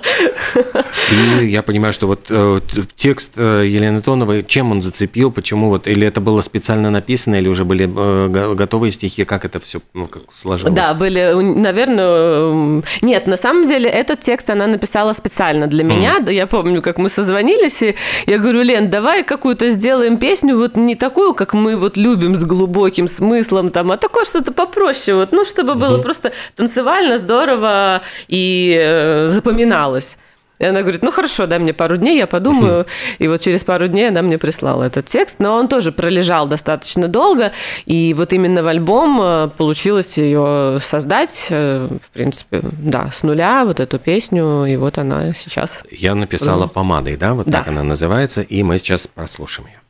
И 1.12 1.46
я 1.46 1.62
понимаю, 1.62 1.92
что 1.92 2.08
вот 2.08 2.28
э, 2.30 2.62
текст 2.96 3.32
э, 3.36 3.66
Елены 3.68 4.02
Тоновой, 4.02 4.46
чем 4.48 4.72
он 4.72 4.82
зацепил, 4.82 5.30
почему 5.30 5.68
вот, 5.68 5.88
или 5.88 6.08
это 6.08 6.22
было 6.22 6.40
специально 6.40 6.90
написано, 6.90 7.36
или 7.36 7.50
уже 7.50 7.66
были 7.66 7.84
э, 7.84 8.28
го- 8.30 8.56
готовые 8.56 8.94
стихи, 8.94 9.26
как 9.26 9.44
это 9.44 9.60
все 9.60 9.82
ну, 9.94 10.08
как 10.08 10.24
сложилось? 10.34 10.74
Да, 10.74 10.94
были, 10.94 11.34
наверное... 11.34 12.82
Нет, 13.02 13.28
на 13.28 13.36
самом 13.36 13.66
деле 13.68 13.90
этот 13.90 14.22
текст 14.22 14.50
она 14.50 14.68
написала 14.68 15.12
специально 15.12 15.68
для 15.68 15.84
меня. 15.84 16.20
Да, 16.20 16.32
я 16.32 16.48
помню, 16.48 16.82
как 16.82 16.98
мы 16.98 17.10
созвонились, 17.10 17.82
и 17.82 17.96
я 18.26 18.38
говорю, 18.38 18.62
Лен, 18.62 18.90
давай 18.90 19.24
какую-то 19.24 19.70
сделаем 19.70 20.18
песню, 20.18 20.58
вот 20.58 20.78
не 20.78 20.93
такую, 20.96 21.34
как 21.34 21.54
мы 21.54 21.76
вот 21.76 21.98
любим, 21.98 22.36
с 22.36 22.44
глубоким 22.44 23.08
смыслом, 23.08 23.70
там, 23.70 23.92
а 23.92 23.98
такое 23.98 24.26
что-то 24.26 24.52
попроще, 24.52 25.16
вот, 25.18 25.32
ну, 25.32 25.46
чтобы 25.46 25.76
было 25.76 25.98
просто 26.02 26.32
танцевально, 26.56 27.18
здорово 27.18 28.02
и 28.28 28.78
э, 28.80 29.30
запоминалось. 29.30 30.18
И 30.60 30.66
она 30.66 30.82
говорит, 30.82 31.02
ну 31.04 31.12
хорошо, 31.12 31.46
дай 31.46 31.60
мне 31.60 31.74
пару 31.74 31.98
дней, 31.98 32.18
я 32.18 32.28
подумаю. 32.28 32.86
И 33.20 33.28
вот 33.28 33.42
через 33.42 33.64
пару 33.66 33.88
дней 33.88 34.08
она 34.10 34.22
мне 34.22 34.38
прислала 34.38 34.84
этот 34.84 35.08
текст, 35.08 35.38
но 35.40 35.56
он 35.56 35.68
тоже 35.68 35.92
пролежал 35.92 36.48
достаточно 36.48 37.08
долго, 37.10 37.52
и 37.86 38.14
вот 38.14 38.32
именно 38.32 38.64
в 38.64 38.68
альбом 38.68 39.20
э, 39.22 39.50
получилось 39.58 40.18
ее 40.18 40.80
создать, 40.82 41.48
э, 41.50 41.90
в 42.02 42.12
принципе, 42.12 42.62
да, 42.62 43.10
с 43.12 43.24
нуля 43.24 43.66
вот 43.66 43.80
эту 43.82 44.00
песню, 44.00 44.66
и 44.66 44.78
вот 44.78 44.98
она 44.98 45.34
сейчас. 45.34 45.80
Я 45.92 46.16
написала 46.16 46.68
помадой, 46.68 47.18
да, 47.18 47.34
вот 47.34 47.48
Да. 47.48 47.58
так 47.58 47.68
она 47.68 47.84
называется, 47.84 48.42
и 48.42 48.64
мы 48.64 48.78
сейчас 48.78 49.08
прослушаем 49.08 49.68
ее. 49.68 49.83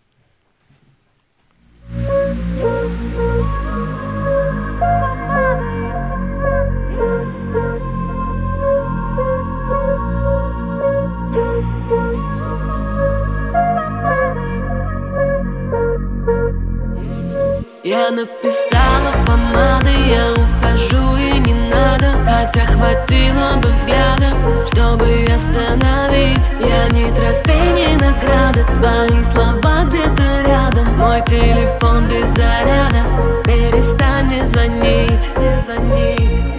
Я 17.86 18.12
написала 18.12 19.12
помадой, 19.28 20.08
я 20.08 20.32
ухожу 20.32 21.18
и 21.18 21.38
не 21.40 21.54
надо. 21.54 22.14
Хотя 22.24 22.62
хватило 22.62 23.58
бы 23.62 23.68
взгляда, 23.72 24.30
чтобы 24.66 25.26
остановить. 25.30 26.50
Я 26.62 26.88
не 26.92 27.12
трофей, 27.12 27.74
не 27.74 27.98
награда, 27.98 28.64
твои 28.76 29.22
слова 29.26 29.84
где-то 29.84 30.48
рядом. 30.48 30.98
Мой 30.98 31.22
телефон 31.26 32.08
без 32.08 32.30
заряда, 32.30 33.04
перестань 33.44 34.28
мне 34.28 34.48
звонить. 34.48 35.32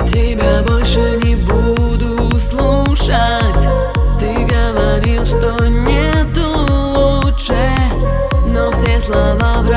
Тебя 0.05 0.63
больше 0.63 1.19
не 1.23 1.37
буду 1.37 2.39
слушать. 2.39 3.67
Ты 4.21 4.45
говорил, 4.45 5.25
что 5.25 5.57
нету 5.69 6.43
лучше 7.23 7.57
но 8.55 8.71
все 8.71 9.01
слова 9.01 9.63
в 9.63 9.69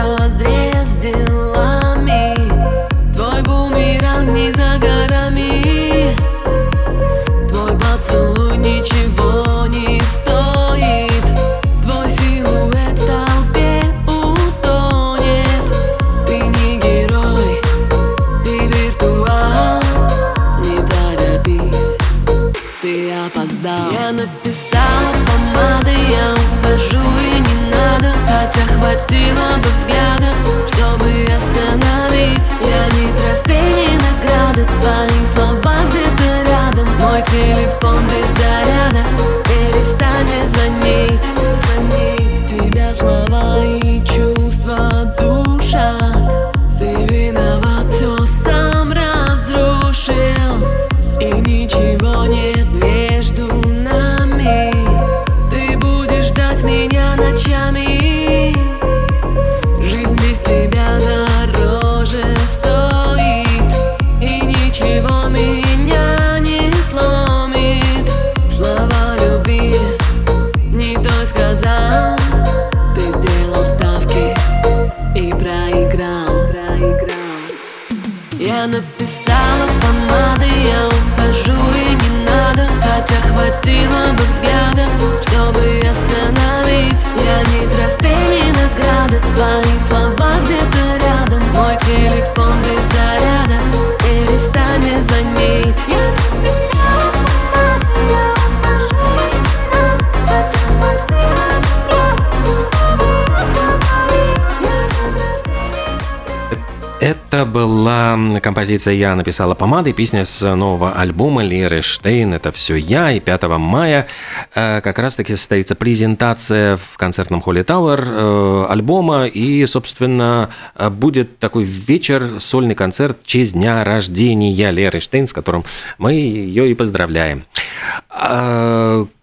Это 107.38 107.46
была 107.46 108.18
композиция 108.42 108.96
«Я 108.96 109.14
написала 109.14 109.54
помадой», 109.54 109.94
песня 109.94 110.26
с 110.26 110.42
нового 110.56 110.94
альбома 110.94 111.44
Леры 111.44 111.84
Штейн 111.84 112.34
«Это 112.34 112.52
все 112.52 112.74
я». 112.78 113.12
И 113.12 113.20
5 113.20 113.44
мая 113.60 114.08
э, 114.56 114.82
как 114.82 114.98
раз-таки 114.98 115.36
состоится 115.36 115.76
презентация 115.76 116.78
в 116.78 116.98
концертном 116.98 117.44
холле 117.44 117.64
Тауэр 117.64 118.04
э, 118.08 118.66
альбома. 118.72 119.28
И, 119.28 119.64
собственно, 119.68 120.50
э, 120.74 120.90
будет 120.90 121.38
такой 121.38 121.64
вечер, 121.64 122.40
сольный 122.40 122.74
концерт 122.74 123.20
в 123.22 123.28
честь 123.28 123.54
дня 123.54 123.84
рождения 123.84 124.72
Леры 124.72 125.00
Штейн, 125.00 125.28
с 125.28 125.34
которым 125.34 125.64
мы 126.00 126.14
ее 126.14 126.72
и 126.72 126.74
поздравляем. 126.74 127.46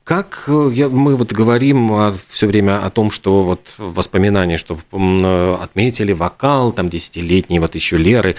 Как 0.04 0.44
э, 0.48 0.70
я, 0.74 0.90
мы 0.90 1.16
вот 1.16 1.32
говорим 1.32 2.12
все 2.28 2.46
время 2.46 2.84
о 2.84 2.90
том, 2.90 3.10
что 3.10 3.42
вот 3.42 3.60
воспоминания, 3.78 4.58
что 4.58 4.78
отметили 5.60 6.12
вокал, 6.12 6.72
там 6.72 6.90
десятилетний 6.90 7.58
вот 7.58 7.74
еще 7.74 7.96
Леры, 7.96 8.36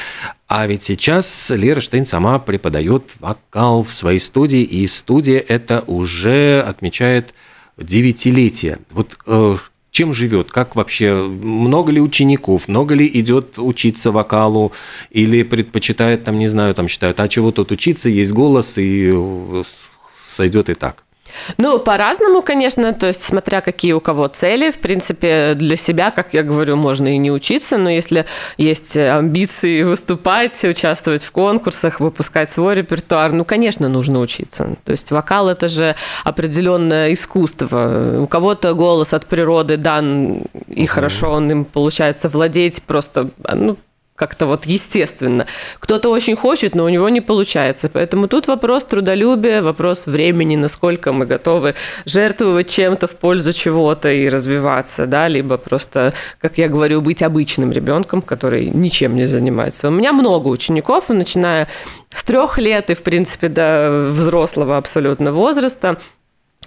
а 0.47 0.67
ведь 0.67 0.83
сейчас 0.83 1.49
Лера 1.49 1.81
Штейн 1.81 2.05
сама 2.05 2.37
преподает 2.37 3.15
вокал 3.19 3.83
в 3.83 3.91
своей 3.93 4.19
студии, 4.19 4.61
и 4.61 4.85
студия 4.85 5.39
это 5.39 5.83
уже 5.87 6.61
отмечает 6.61 7.33
девятилетие. 7.77 8.77
Вот 8.91 9.17
э, 9.25 9.57
чем 9.89 10.13
живет, 10.13 10.51
как 10.51 10.75
вообще, 10.75 11.13
много 11.15 11.91
ли 11.91 12.01
учеников, 12.01 12.67
много 12.67 12.93
ли 12.93 13.09
идет 13.11 13.57
учиться 13.57 14.11
вокалу, 14.11 14.71
или 15.09 15.41
предпочитает, 15.41 16.25
там, 16.25 16.37
не 16.37 16.47
знаю, 16.47 16.73
там 16.75 16.87
считают, 16.87 17.19
а 17.19 17.27
чего 17.27 17.51
тут 17.51 17.71
учиться, 17.71 18.07
есть 18.09 18.33
голос, 18.33 18.77
и 18.77 19.09
э, 19.11 19.63
сойдет 20.13 20.69
и 20.69 20.73
так. 20.73 21.04
Ну, 21.57 21.79
по-разному, 21.79 22.41
конечно, 22.41 22.93
то 22.93 23.07
есть 23.07 23.23
смотря 23.23 23.61
какие 23.61 23.93
у 23.93 23.99
кого 23.99 24.27
цели, 24.27 24.71
в 24.71 24.79
принципе, 24.79 25.53
для 25.55 25.75
себя, 25.75 26.11
как 26.11 26.33
я 26.33 26.43
говорю, 26.43 26.75
можно 26.75 27.13
и 27.13 27.17
не 27.17 27.31
учиться, 27.31 27.77
но 27.77 27.89
если 27.89 28.25
есть 28.57 28.97
амбиции 28.97 29.83
выступать, 29.83 30.63
участвовать 30.63 31.23
в 31.23 31.31
конкурсах, 31.31 31.99
выпускать 31.99 32.49
свой 32.49 32.75
репертуар, 32.75 33.31
ну, 33.31 33.45
конечно, 33.45 33.89
нужно 33.89 34.19
учиться. 34.19 34.75
То 34.83 34.91
есть 34.91 35.11
вокал– 35.11 35.49
это 35.49 35.67
же 35.67 35.95
определенное 36.23 37.13
искусство. 37.13 38.19
У 38.21 38.27
кого-то 38.27 38.73
голос 38.73 39.13
от 39.13 39.25
природы 39.25 39.77
дан, 39.77 40.41
и 40.67 40.85
хорошо 40.85 41.31
он 41.31 41.51
им 41.51 41.65
получается 41.65 42.29
владеть 42.29 42.81
просто, 42.83 43.29
ну, 43.53 43.77
как-то 44.15 44.45
вот 44.45 44.65
естественно. 44.65 45.45
Кто-то 45.79 46.09
очень 46.09 46.37
хочет, 46.37 46.73
но 46.73 46.85
у 46.85 46.89
него 46.89 47.09
не 47.09 47.19
получается. 47.19 47.89
Поэтому 47.89 48.27
тут 48.27 48.47
вопрос 48.47 48.85
трудолюбия, 48.85 49.61
вопрос 49.61 50.05
времени, 50.05 50.55
насколько 50.55 51.11
мы 51.11 51.25
готовы 51.25 51.75
жертвовать 52.05 52.69
чем-то 52.69 53.07
в 53.07 53.15
пользу 53.17 53.51
чего-то 53.51 54.09
и 54.09 54.29
развиваться, 54.29 55.05
да, 55.05 55.27
либо 55.27 55.57
просто, 55.57 56.13
как 56.39 56.57
я 56.57 56.69
говорю, 56.69 57.01
быть 57.01 57.21
обычным 57.21 57.73
ребенком, 57.73 58.21
который 58.21 58.69
ничем 58.69 59.15
не 59.15 59.25
занимается. 59.25 59.89
У 59.89 59.91
меня 59.91 60.13
много 60.13 60.47
учеников, 60.47 61.09
начиная 61.09 61.67
с 62.13 62.23
трех 62.23 62.57
лет 62.57 62.89
и, 62.89 62.93
в 62.93 63.03
принципе, 63.03 63.49
до 63.49 64.11
взрослого 64.11 64.77
абсолютно 64.77 65.33
возраста. 65.33 65.97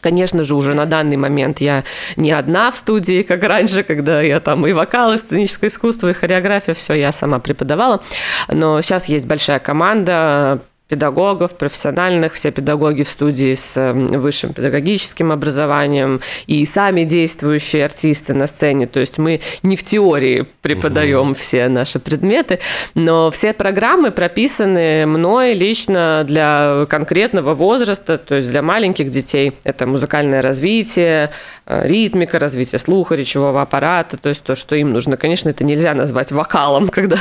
Конечно 0.01 0.45
же, 0.45 0.55
уже 0.55 0.75
на 0.75 0.87
данный 0.87 1.17
момент 1.17 1.61
я 1.61 1.85
не 2.17 2.33
одна 2.33 2.71
в 2.71 2.77
студии, 2.77 3.23
как 3.23 3.43
раньше, 3.43 3.83
когда 3.83 4.21
я 4.21 4.41
там 4.41 4.67
и 4.67 4.73
вокал, 4.73 5.13
и 5.13 5.19
сценическое 5.19 5.71
искусство, 5.71 6.09
и 6.11 6.13
хореография, 6.13 6.75
все 6.75 6.95
я 6.95 7.13
сама 7.13 7.39
преподавала. 7.39 8.03
Но 8.49 8.81
сейчас 8.81 9.07
есть 9.07 9.27
большая 9.27 9.59
команда 9.59 10.61
педагогов, 10.88 11.57
профессиональных, 11.57 12.33
все 12.33 12.51
педагоги 12.51 13.03
в 13.03 13.11
студии 13.11 13.53
с 13.55 13.77
э, 13.77 13.92
высшим 13.92 14.55
педагогическим 14.55 15.31
образованием 15.31 16.20
и 16.46 16.64
сами 16.64 17.05
действующие 17.05 17.85
артисты 17.85 18.33
на 18.33 18.46
сцене. 18.46 18.87
То 18.87 18.98
есть 18.98 19.18
мы 19.18 19.40
не 19.62 19.77
в 19.77 19.85
теории 19.85 20.46
преподаем 20.62 21.35
все 21.35 21.68
наши 21.68 21.98
предметы, 21.98 22.61
но 22.94 23.31
все 23.31 23.53
программы 23.53 24.11
прописаны 24.11 25.05
мной 25.05 25.53
лично 25.53 26.24
для 26.27 26.87
конкретного 26.88 27.53
возраста, 27.53 28.16
то 28.16 28.37
есть 28.37 28.51
для 28.51 28.62
маленьких 28.62 29.11
детей. 29.11 29.53
Это 29.64 29.87
музыкальное 29.87 30.40
развитие, 30.40 31.31
э, 31.66 31.87
ритмика, 31.87 32.38
развитие 32.38 32.79
слуха, 32.79 33.14
речевого 33.14 33.61
аппарата, 33.61 34.16
то 34.16 34.31
есть 34.31 34.42
то, 34.42 34.57
что 34.57 34.74
им 34.74 34.92
нужно. 34.92 35.18
Конечно, 35.18 35.51
это 35.51 35.64
нельзя 35.64 35.92
назвать 35.92 36.33
вокалом, 36.33 36.88
когда 36.88 37.18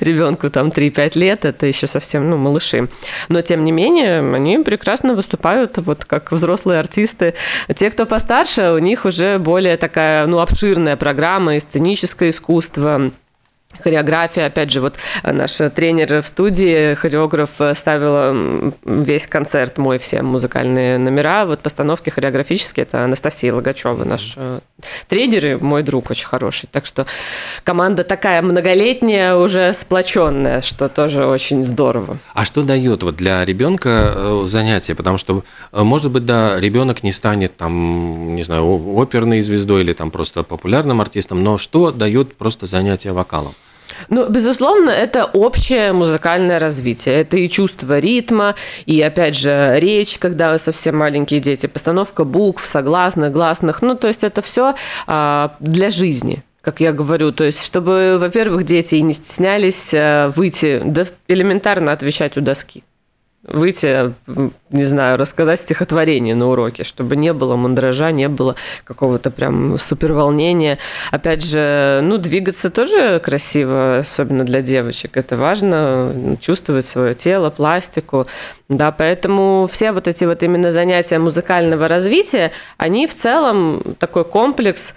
ребенку 0.00 0.50
там 0.50 0.70
3-5 0.70 1.16
лет, 1.16 1.44
это 1.44 1.66
еще 1.66 1.86
совсем, 1.86 2.28
ну, 2.28 2.36
малыши. 2.36 2.88
Но, 3.28 3.42
тем 3.42 3.64
не 3.64 3.72
менее, 3.72 4.20
они 4.20 4.58
прекрасно 4.58 5.14
выступают, 5.14 5.78
вот 5.78 6.04
как 6.04 6.32
взрослые 6.32 6.80
артисты. 6.80 7.34
Те, 7.74 7.90
кто 7.90 8.06
постарше, 8.06 8.72
у 8.72 8.78
них 8.78 9.04
уже 9.04 9.38
более 9.38 9.76
такая, 9.76 10.26
ну, 10.26 10.40
обширная 10.40 10.96
программа, 10.96 11.56
и 11.56 11.60
сценическое 11.60 12.30
искусство, 12.30 13.10
Хореография, 13.82 14.46
опять 14.46 14.70
же, 14.70 14.80
вот 14.80 14.96
наш 15.22 15.52
тренер 15.74 16.22
в 16.22 16.26
студии, 16.26 16.94
хореограф, 16.94 17.60
ставила 17.74 18.30
м, 18.30 18.74
весь 18.84 19.26
концерт 19.26 19.78
мой, 19.78 19.98
все 19.98 20.22
музыкальные 20.22 20.98
номера, 20.98 21.44
вот 21.46 21.60
постановки 21.60 22.10
хореографические, 22.10 22.84
это 22.84 23.04
Анастасия 23.04 23.52
Логачева, 23.52 24.04
наш 24.04 24.34
э, 24.36 24.60
тренер 25.08 25.46
и 25.46 25.54
мой 25.56 25.82
друг 25.82 26.10
очень 26.10 26.26
хороший. 26.26 26.68
Так 26.70 26.86
что 26.86 27.06
команда 27.64 28.04
такая 28.04 28.42
многолетняя, 28.42 29.36
уже 29.36 29.72
сплоченная, 29.72 30.60
что 30.60 30.88
тоже 30.88 31.26
очень 31.26 31.62
здорово. 31.62 32.18
А 32.34 32.44
что 32.44 32.62
дает 32.62 33.02
вот 33.02 33.16
для 33.16 33.44
ребенка 33.44 34.12
э, 34.14 34.42
занятие? 34.46 34.94
Потому 34.94 35.18
что, 35.18 35.44
э, 35.72 35.82
может 35.82 36.10
быть, 36.10 36.24
да, 36.24 36.58
ребенок 36.60 37.02
не 37.02 37.12
станет 37.12 37.56
там, 37.56 38.34
не 38.34 38.42
знаю, 38.42 38.64
оперной 38.98 39.40
звездой 39.40 39.82
или 39.82 39.92
там 39.92 40.10
просто 40.10 40.42
популярным 40.42 41.00
артистом, 41.00 41.42
но 41.42 41.58
что 41.58 41.90
дает 41.90 42.36
просто 42.36 42.66
занятие 42.66 43.12
вокалом? 43.12 43.54
Ну, 44.08 44.28
безусловно, 44.28 44.90
это 44.90 45.24
общее 45.24 45.92
музыкальное 45.92 46.58
развитие. 46.58 47.20
Это 47.20 47.36
и 47.36 47.48
чувство 47.48 47.98
ритма, 47.98 48.54
и, 48.86 49.00
опять 49.00 49.36
же, 49.36 49.76
речь, 49.78 50.18
когда 50.18 50.56
совсем 50.58 50.96
маленькие 50.96 51.40
дети, 51.40 51.66
постановка 51.66 52.24
букв, 52.24 52.64
согласных, 52.64 53.32
гласных. 53.32 53.82
Ну, 53.82 53.94
то 53.94 54.08
есть 54.08 54.24
это 54.24 54.42
все 54.42 54.74
для 55.60 55.90
жизни 55.90 56.42
как 56.64 56.80
я 56.80 56.92
говорю, 56.92 57.30
то 57.30 57.44
есть, 57.44 57.62
чтобы, 57.62 58.16
во-первых, 58.18 58.64
дети 58.64 58.94
не 58.96 59.12
стеснялись 59.12 59.92
э, 59.92 60.28
выйти, 60.34 60.82
элементарно 61.28 61.92
отвечать 61.92 62.38
у 62.38 62.40
доски. 62.40 62.82
Выйти, 63.46 64.14
не 64.70 64.84
знаю, 64.84 65.18
рассказать 65.18 65.60
стихотворение 65.60 66.34
на 66.34 66.48
уроке, 66.48 66.82
чтобы 66.82 67.14
не 67.14 67.34
было 67.34 67.56
мандража, 67.56 68.10
не 68.10 68.28
было 68.30 68.56
какого-то 68.84 69.30
прям 69.30 69.78
суперволнения. 69.78 70.78
Опять 71.10 71.44
же, 71.44 72.00
ну, 72.02 72.16
двигаться 72.16 72.70
тоже 72.70 73.20
красиво, 73.20 73.98
особенно 73.98 74.44
для 74.44 74.62
девочек. 74.62 75.18
Это 75.18 75.36
важно, 75.36 76.10
м, 76.14 76.38
чувствовать 76.38 76.86
свое 76.86 77.14
тело, 77.14 77.50
пластику. 77.50 78.26
Да, 78.70 78.90
поэтому 78.92 79.68
все 79.70 79.92
вот 79.92 80.08
эти 80.08 80.24
вот 80.24 80.42
именно 80.42 80.72
занятия 80.72 81.18
музыкального 81.18 81.86
развития, 81.86 82.50
они 82.78 83.06
в 83.06 83.14
целом 83.14 83.82
такой 83.98 84.24
комплекс 84.24 84.94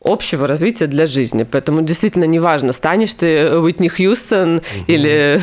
общего 0.00 0.46
развития 0.46 0.86
для 0.86 1.06
жизни. 1.06 1.44
Поэтому 1.44 1.82
действительно 1.82 2.24
неважно, 2.24 2.72
станешь 2.72 3.12
ты 3.14 3.58
Уитни 3.58 3.88
Хьюстон 3.88 4.62
или 4.86 5.40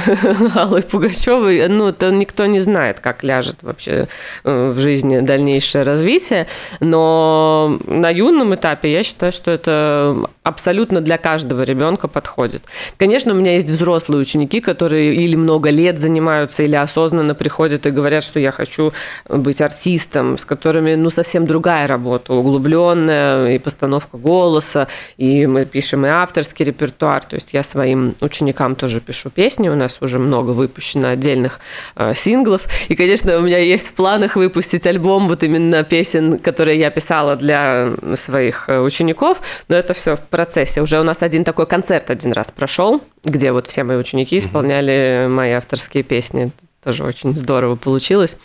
Аллой 0.55 0.83
Пугачевой, 0.83 1.67
ну, 1.67 1.89
это 1.89 2.11
никто 2.11 2.45
не 2.45 2.59
знает, 2.59 2.99
как 2.99 3.23
ляжет 3.23 3.57
вообще 3.61 4.07
э, 4.43 4.71
в 4.71 4.79
жизни 4.79 5.19
дальнейшее 5.19 5.83
развитие. 5.83 6.47
Но 6.79 7.79
на 7.85 8.09
юном 8.09 8.55
этапе 8.55 8.91
я 8.91 9.03
считаю, 9.03 9.31
что 9.31 9.51
это 9.51 10.29
абсолютно 10.43 11.01
для 11.01 11.17
каждого 11.17 11.63
ребенка 11.63 12.07
подходит. 12.07 12.63
Конечно, 12.97 13.33
у 13.33 13.35
меня 13.35 13.53
есть 13.53 13.69
взрослые 13.69 14.21
ученики, 14.21 14.59
которые 14.59 15.15
или 15.15 15.35
много 15.35 15.69
лет 15.69 15.99
занимаются, 15.99 16.63
или 16.63 16.75
осознанно 16.75 17.33
приходят 17.33 17.85
и 17.85 17.91
говорят, 17.91 18.23
что 18.23 18.39
я 18.39 18.51
хочу 18.51 18.93
быть 19.29 19.61
артистом, 19.61 20.37
с 20.37 20.45
которыми, 20.45 20.95
ну, 20.95 21.09
совсем 21.09 21.47
другая 21.47 21.87
работа, 21.87 22.33
углубленная, 22.33 23.55
и 23.55 23.59
постановка 23.59 24.17
голоса, 24.17 24.87
и 25.17 25.47
мы 25.47 25.65
пишем 25.65 26.05
и 26.05 26.09
авторский 26.09 26.65
репертуар, 26.65 27.23
то 27.23 27.35
есть 27.35 27.53
я 27.53 27.63
своим 27.63 28.15
ученикам 28.19 28.75
тоже 28.75 28.99
пишу 28.99 29.29
песни, 29.29 29.69
у 29.69 29.75
нас 29.75 29.97
уже 30.01 30.19
много 30.19 30.51
выпущено 30.51 31.09
отдельных 31.09 31.59
э, 31.95 32.13
синглов, 32.15 32.67
и, 32.89 32.95
конечно, 32.95 33.37
у 33.37 33.41
меня 33.41 33.59
есть 33.59 33.87
в 33.87 33.93
планах 33.93 34.35
выпустить 34.35 34.85
альбом 34.85 35.27
вот 35.27 35.43
именно 35.43 35.83
песен, 35.83 36.37
которые 36.37 36.77
я 36.79 36.89
писала 36.89 37.37
для 37.37 37.93
своих 38.15 38.65
э, 38.67 38.79
учеников, 38.79 39.41
но 39.69 39.75
это 39.77 39.93
все 39.93 40.17
в 40.17 40.32
процессе. 40.33 40.81
Уже 40.81 40.99
у 40.99 41.03
нас 41.03 41.21
один 41.21 41.43
такой 41.43 41.67
концерт 41.67 42.09
один 42.09 42.31
раз 42.31 42.49
прошел, 42.49 43.03
где 43.23 43.51
вот 43.51 43.67
все 43.67 43.83
мои 43.83 43.97
ученики 43.97 44.39
исполняли 44.39 45.27
мои 45.29 45.51
авторские 45.51 46.01
песни. 46.01 46.51
Тоже 46.83 47.05
очень 47.05 47.33
здорово 47.33 47.75
получилось. 47.75 48.37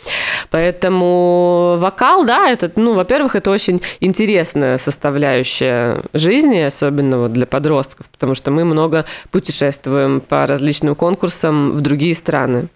Поэтому 0.49 1.75
вокал, 1.77 2.23
да, 2.25 2.49
это, 2.49 2.71
ну, 2.77 2.93
во-первых, 2.93 3.35
это 3.35 3.51
очень 3.51 3.81
интересная 3.99 4.77
составляющая 4.77 6.03
жизни, 6.13 6.59
особенно 6.59 7.19
вот 7.19 7.33
для 7.33 7.45
подростков, 7.45 8.09
потому 8.09 8.35
что 8.35 8.51
мы 8.51 8.63
много 8.63 9.03
путешествуем 9.31 10.21
по 10.21 10.47
различным 10.47 10.95
конкурсам 10.95 11.71
в 11.71 11.81
другие 11.81 12.15
страны. 12.15 12.67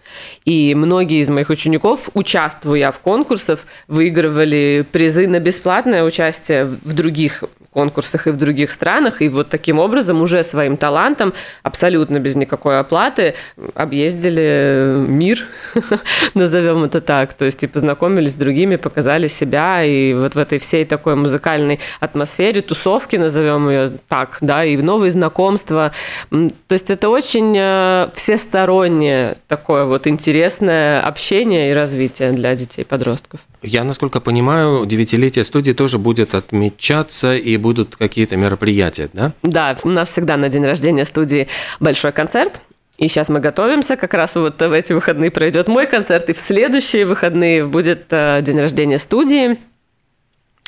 И 0.44 0.74
многие 0.74 1.20
из 1.20 1.30
моих 1.30 1.48
учеников, 1.48 2.10
участвуя 2.12 2.92
в 2.92 2.98
конкурсах, 2.98 3.60
выигрывали 3.88 4.86
призы 4.92 5.26
на 5.26 5.40
бесплатное 5.40 6.04
участие 6.04 6.66
в 6.66 6.92
других 6.92 7.44
конкурсах 7.74 8.26
и 8.26 8.30
в 8.30 8.36
других 8.36 8.70
странах, 8.70 9.20
и 9.20 9.28
вот 9.28 9.48
таким 9.48 9.78
образом 9.78 10.22
уже 10.22 10.42
своим 10.44 10.76
талантом, 10.76 11.34
абсолютно 11.62 12.20
без 12.20 12.36
никакой 12.36 12.78
оплаты, 12.78 13.34
объездили 13.74 14.94
мир, 15.06 15.44
назовем 16.34 16.84
это 16.84 17.00
так, 17.00 17.34
то 17.34 17.44
есть 17.44 17.62
и 17.62 17.66
познакомились 17.66 18.32
с 18.32 18.36
другими, 18.36 18.76
показали 18.76 19.28
себя, 19.28 19.82
и 19.84 20.14
вот 20.14 20.34
в 20.34 20.38
этой 20.38 20.58
всей 20.58 20.84
такой 20.84 21.16
музыкальной 21.16 21.80
атмосфере, 22.00 22.62
тусовки, 22.62 23.16
назовем 23.16 23.68
ее 23.68 23.92
так, 24.08 24.38
да, 24.40 24.64
и 24.64 24.76
новые 24.76 25.10
знакомства, 25.10 25.92
то 26.30 26.72
есть 26.72 26.90
это 26.90 27.08
очень 27.08 27.54
э, 27.56 28.08
всестороннее 28.14 29.36
такое 29.48 29.84
вот 29.84 30.06
интересное 30.06 31.00
общение 31.00 31.70
и 31.70 31.74
развитие 31.74 32.32
для 32.32 32.54
детей-подростков. 32.54 33.40
Я, 33.62 33.84
насколько 33.84 34.20
понимаю, 34.20 34.84
девятилетие 34.86 35.44
студии 35.44 35.72
тоже 35.72 35.98
будет 35.98 36.34
отмечаться 36.34 37.34
и 37.34 37.56
будут 37.56 37.96
какие-то 37.96 38.36
мероприятия, 38.36 39.08
да? 39.12 39.32
Да, 39.42 39.76
у 39.82 39.88
нас 39.88 40.10
всегда 40.12 40.36
на 40.36 40.48
день 40.48 40.64
рождения 40.64 41.04
студии 41.04 41.48
большой 41.80 42.12
концерт. 42.12 42.60
И 42.98 43.08
сейчас 43.08 43.28
мы 43.28 43.40
готовимся, 43.40 43.96
как 43.96 44.14
раз 44.14 44.36
вот 44.36 44.60
в 44.60 44.72
эти 44.72 44.92
выходные 44.92 45.30
пройдет 45.30 45.66
мой 45.68 45.86
концерт, 45.86 46.28
и 46.30 46.32
в 46.32 46.38
следующие 46.38 47.06
выходные 47.06 47.64
будет 47.64 48.06
э, 48.10 48.40
день 48.42 48.60
рождения 48.60 48.98
студии. 48.98 49.58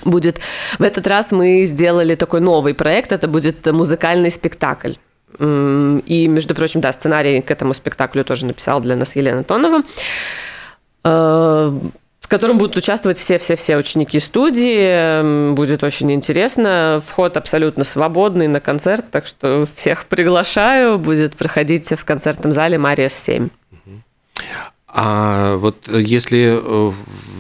Будет 0.05 0.41
в 0.79 0.83
этот 0.83 1.07
раз 1.07 1.31
мы 1.31 1.65
сделали 1.65 2.17
такой 2.17 2.41
новый 2.41 2.75
проект, 2.75 3.13
это 3.13 3.29
будет 3.29 3.65
музыкальный 3.67 4.31
спектакль. 4.31 4.95
И, 5.39 6.29
между 6.29 6.55
прочим, 6.55 6.81
да, 6.81 6.93
сценарий 6.93 7.43
к 7.43 7.51
этому 7.51 7.75
спектаклю 7.75 8.25
тоже 8.25 8.47
написала 8.47 8.81
для 8.81 8.97
нас 8.97 9.17
Елена 9.17 9.45
Тонова. 9.45 9.83
В 12.27 12.29
котором 12.29 12.59
будут 12.59 12.75
участвовать 12.77 13.19
все-все-все 13.21 13.77
ученики 13.77 14.19
студии. 14.19 15.21
М, 15.21 15.55
Будет 15.55 15.85
очень 15.85 16.11
интересно. 16.11 17.01
Вход 17.01 17.37
абсолютно 17.37 17.85
свободный 17.85 18.49
на 18.49 18.59
концерт, 18.59 19.05
так 19.13 19.29
что 19.29 19.65
всех 19.77 20.07
приглашаю. 20.07 20.99
Будет 20.99 21.37
проходить 21.37 21.89
в 21.89 22.05
концертном 22.05 22.51
зале 22.51 22.79
«Мариас 22.79 23.13
7». 23.29 23.49
А 24.89 25.55
вот 25.59 25.87
если 25.87 26.59
э, 26.61 26.93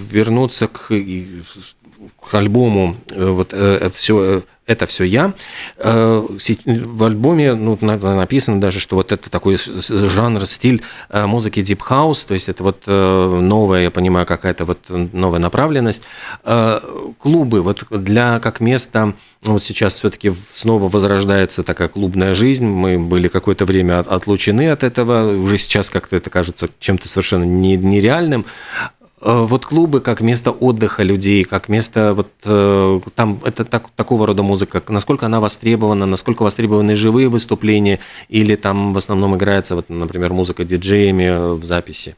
вернуться 0.08 0.68
к, 0.68 0.92
к 2.30 2.34
альбому, 2.34 2.96
э, 3.10 3.26
вот 3.30 3.54
все 3.94 4.42
это 4.66 4.86
все 4.86 5.04
я. 5.04 5.32
э, 5.78 6.26
В 6.66 7.04
альбоме 7.04 7.54
ну, 7.54 7.78
на- 7.80 7.96
написано 8.16 8.60
даже, 8.60 8.80
что 8.80 8.96
вот 8.96 9.12
это 9.12 9.30
такой 9.30 9.58
жанр, 9.58 10.44
стиль 10.46 10.82
э, 11.08 11.24
музыки 11.26 11.60
Deep 11.60 11.78
House, 11.88 12.26
то 12.26 12.34
есть 12.34 12.48
это 12.48 12.64
вот 12.64 12.82
э, 12.88 13.40
новая, 13.40 13.82
я 13.84 13.90
понимаю, 13.92 14.26
какая-то 14.26 14.64
вот 14.64 14.78
новая 14.88 15.38
направленность. 15.38 16.02
Э, 16.44 16.80
Клубы 17.20 17.62
вот 17.62 17.84
для 17.90 18.40
как 18.40 18.58
место, 18.60 19.14
вот 19.42 19.62
сейчас 19.62 19.94
все-таки 19.94 20.32
снова 20.52 20.88
возрождается 20.88 21.62
такая 21.62 21.86
клубная 21.86 22.34
жизнь. 22.34 22.66
Мы 22.66 22.98
были 22.98 23.28
какое-то 23.28 23.64
время 23.66 24.00
от- 24.00 24.08
отлучены 24.08 24.68
от 24.70 24.82
этого, 24.82 25.30
уже 25.36 25.58
сейчас 25.58 25.90
как-то 25.90 26.16
это 26.16 26.28
кажется 26.30 26.68
чем-то 26.80 27.06
совершенно 27.08 27.44
не- 27.44 27.76
нереальным. 27.76 28.44
Э, 29.20 29.44
Вот 29.48 29.64
клубы 29.64 30.00
как 30.00 30.20
место 30.20 30.50
отдыха 30.50 31.02
людей, 31.02 31.44
как 31.44 31.68
место 31.68 32.12
вот 32.14 32.28
э, 32.44 33.00
там 33.14 33.40
это 33.44 33.64
так- 33.64 33.90
такого 33.96 34.26
рода 34.26 34.42
музыка, 34.42 34.82
насколько 34.88 35.26
она 35.26 35.40
востребована, 35.40 36.06
насколько 36.06 36.42
востребованы 36.42 36.94
живые 36.94 37.28
выступления 37.28 37.98
или 38.28 38.56
там 38.56 38.92
в 38.92 38.98
основном 38.98 39.34
играется 39.36 39.74
вот, 39.74 39.88
например, 39.88 40.32
музыка 40.32 40.64
диджеями 40.64 41.24
э, 41.24 41.52
в 41.54 41.64
записи. 41.64 42.16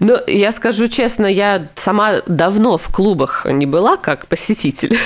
Ну, 0.00 0.16
я 0.26 0.52
скажу 0.52 0.86
честно, 0.86 1.26
я 1.26 1.68
сама 1.74 2.22
давно 2.26 2.78
в 2.78 2.92
клубах 2.92 3.46
не 3.50 3.66
была 3.66 3.96
как 3.96 4.26
посетитель. 4.26 4.96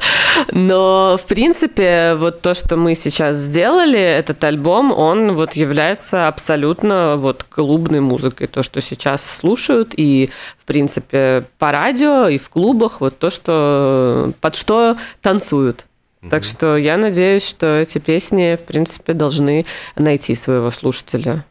Но, 0.52 1.16
в 1.18 1.26
принципе, 1.26 2.14
вот 2.16 2.42
то, 2.42 2.54
что 2.54 2.76
мы 2.76 2.94
сейчас 2.94 3.36
сделали, 3.36 3.98
этот 3.98 4.42
альбом, 4.44 4.92
он 4.92 5.32
вот 5.32 5.54
является 5.54 6.28
абсолютно 6.28 7.16
вот 7.16 7.44
клубной 7.44 8.00
музыкой. 8.00 8.46
То, 8.46 8.62
что 8.62 8.80
сейчас 8.80 9.24
слушают 9.24 9.94
и, 9.96 10.30
в 10.58 10.64
принципе, 10.64 11.44
по 11.58 11.72
радио 11.72 12.28
и 12.28 12.38
в 12.38 12.48
клубах, 12.50 13.00
вот 13.00 13.18
то, 13.18 13.30
что 13.30 14.32
под 14.40 14.54
что 14.54 14.96
танцуют. 15.20 15.86
Так 16.30 16.44
что 16.44 16.76
я 16.76 16.96
надеюсь, 16.96 17.44
что 17.44 17.66
эти 17.80 17.98
песни, 17.98 18.56
в 18.56 18.64
принципе, 18.64 19.12
должны 19.12 19.66
найти 19.96 20.36
своего 20.36 20.70
слушателя. 20.70 21.44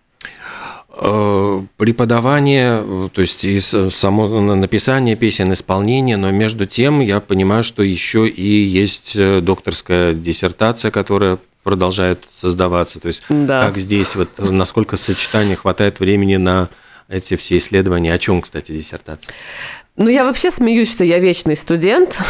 Э, 0.94 1.62
Преподавание, 1.78 2.82
э, 2.84 3.10
то 3.14 3.22
есть 3.22 3.44
и 3.46 3.60
само 3.60 4.28
на- 4.42 4.56
написание 4.56 5.16
песен, 5.16 5.52
исполнение, 5.54 6.18
но 6.18 6.32
между 6.32 6.66
тем 6.66 7.00
я 7.00 7.20
понимаю, 7.20 7.64
что 7.64 7.82
еще 7.82 8.28
и 8.28 8.64
есть 8.64 9.16
э, 9.16 9.40
докторская 9.42 10.14
диссертация, 10.14 10.92
которая 10.92 11.38
продолжает 11.64 12.24
создаваться. 12.34 13.00
То 13.00 13.08
есть 13.08 13.24
Да. 13.30 13.66
как 13.66 13.78
здесь, 13.78 14.16
вот 14.16 14.30
насколько 14.40 14.98
сочетания 14.98 15.56
хватает 15.56 16.00
времени 16.00 16.36
на 16.38 16.70
эти 17.08 17.36
все 17.36 17.58
исследования. 17.58 18.14
О 18.14 18.18
чем, 18.18 18.42
кстати, 18.42 18.72
диссертация? 18.72 19.34
Ну, 19.98 20.10
я 20.10 20.24
вообще 20.24 20.52
смеюсь, 20.52 20.90
что 20.90 21.04
я 21.04 21.20
вечный 21.20 21.56
студент. 21.56 22.18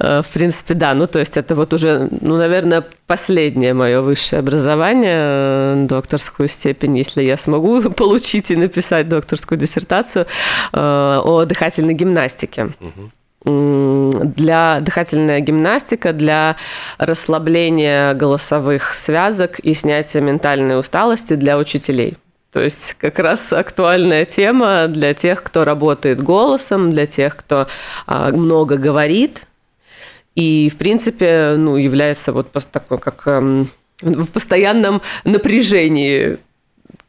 Э, 0.00 0.22
В 0.22 0.28
принципе, 0.32 0.74
да. 0.74 0.94
Ну, 0.94 1.06
то 1.06 1.18
есть 1.18 1.36
это 1.36 1.54
вот 1.54 1.72
уже, 1.72 2.08
ну, 2.20 2.36
наверное, 2.36 2.82
последнее 3.06 3.74
мое 3.74 4.00
высшее 4.00 4.40
образование, 4.40 5.14
э, 5.14 5.86
докторскую 5.88 6.48
степень, 6.48 6.96
если 6.96 7.22
я 7.22 7.36
смогу 7.36 7.82
получить 7.90 8.50
и 8.50 8.56
написать 8.56 9.08
докторскую 9.08 9.58
диссертацию 9.58 10.26
э, 10.72 11.20
о 11.24 11.44
дыхательной 11.44 11.94
гимнастике. 11.94 12.70
Для 13.44 14.80
дыхательная 14.80 15.40
гимнастика, 15.40 16.14
для 16.14 16.56
расслабления 16.96 18.14
голосовых 18.14 18.94
связок 18.94 19.58
и 19.58 19.74
снятия 19.74 20.22
ментальной 20.22 20.80
усталости 20.80 21.34
для 21.34 21.58
учителей. 21.58 22.16
То 22.54 22.62
есть 22.62 22.94
как 22.98 23.18
раз 23.18 23.52
актуальная 23.52 24.24
тема 24.24 24.86
для 24.86 25.12
тех, 25.12 25.42
кто 25.42 25.64
работает 25.64 26.22
голосом, 26.22 26.90
для 26.90 27.04
тех, 27.04 27.34
кто 27.34 27.66
а, 28.06 28.30
много 28.30 28.76
говорит. 28.76 29.48
И, 30.36 30.70
в 30.72 30.76
принципе, 30.76 31.56
ну, 31.58 31.76
является 31.76 32.32
вот 32.32 32.52
такой, 32.52 32.98
как 32.98 33.26
эм, 33.26 33.68
в 34.02 34.30
постоянном 34.30 35.02
напряжении 35.24 36.38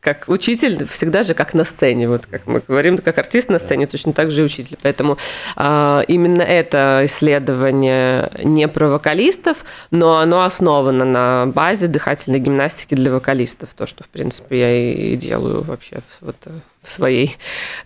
как 0.06 0.26
учитель 0.28 0.86
всегда 0.86 1.24
же 1.24 1.34
как 1.34 1.56
на 1.56 1.66
сцене, 1.66 2.08
вот 2.08 2.28
как 2.28 2.46
мы 2.46 2.62
говорим, 2.66 3.00
как 3.00 3.18
артист 3.18 3.50
на 3.50 3.58
сцене, 3.58 3.88
точно 3.88 4.14
так 4.14 4.30
же 4.30 4.42
и 4.42 4.46
учитель. 4.46 4.78
Поэтому 4.84 5.18
а, 5.56 6.04
именно 6.08 6.44
это 6.44 7.02
исследование 7.06 8.30
не 8.44 8.68
про 8.68 8.88
вокалистов, 8.88 9.66
но 9.90 10.20
оно 10.20 10.44
основано 10.44 11.06
на 11.06 11.48
базе 11.48 11.88
дыхательной 11.88 12.38
гимнастики 12.38 12.94
для 12.94 13.12
вокалистов, 13.12 13.70
то, 13.76 13.88
что, 13.88 14.04
в 14.04 14.10
принципе, 14.10 14.60
я 14.60 14.94
и 14.94 15.16
делаю 15.16 15.64
вообще 15.64 15.98
вот, 16.22 16.36
э, 16.46 16.52
в 16.86 16.92
своей 16.92 17.38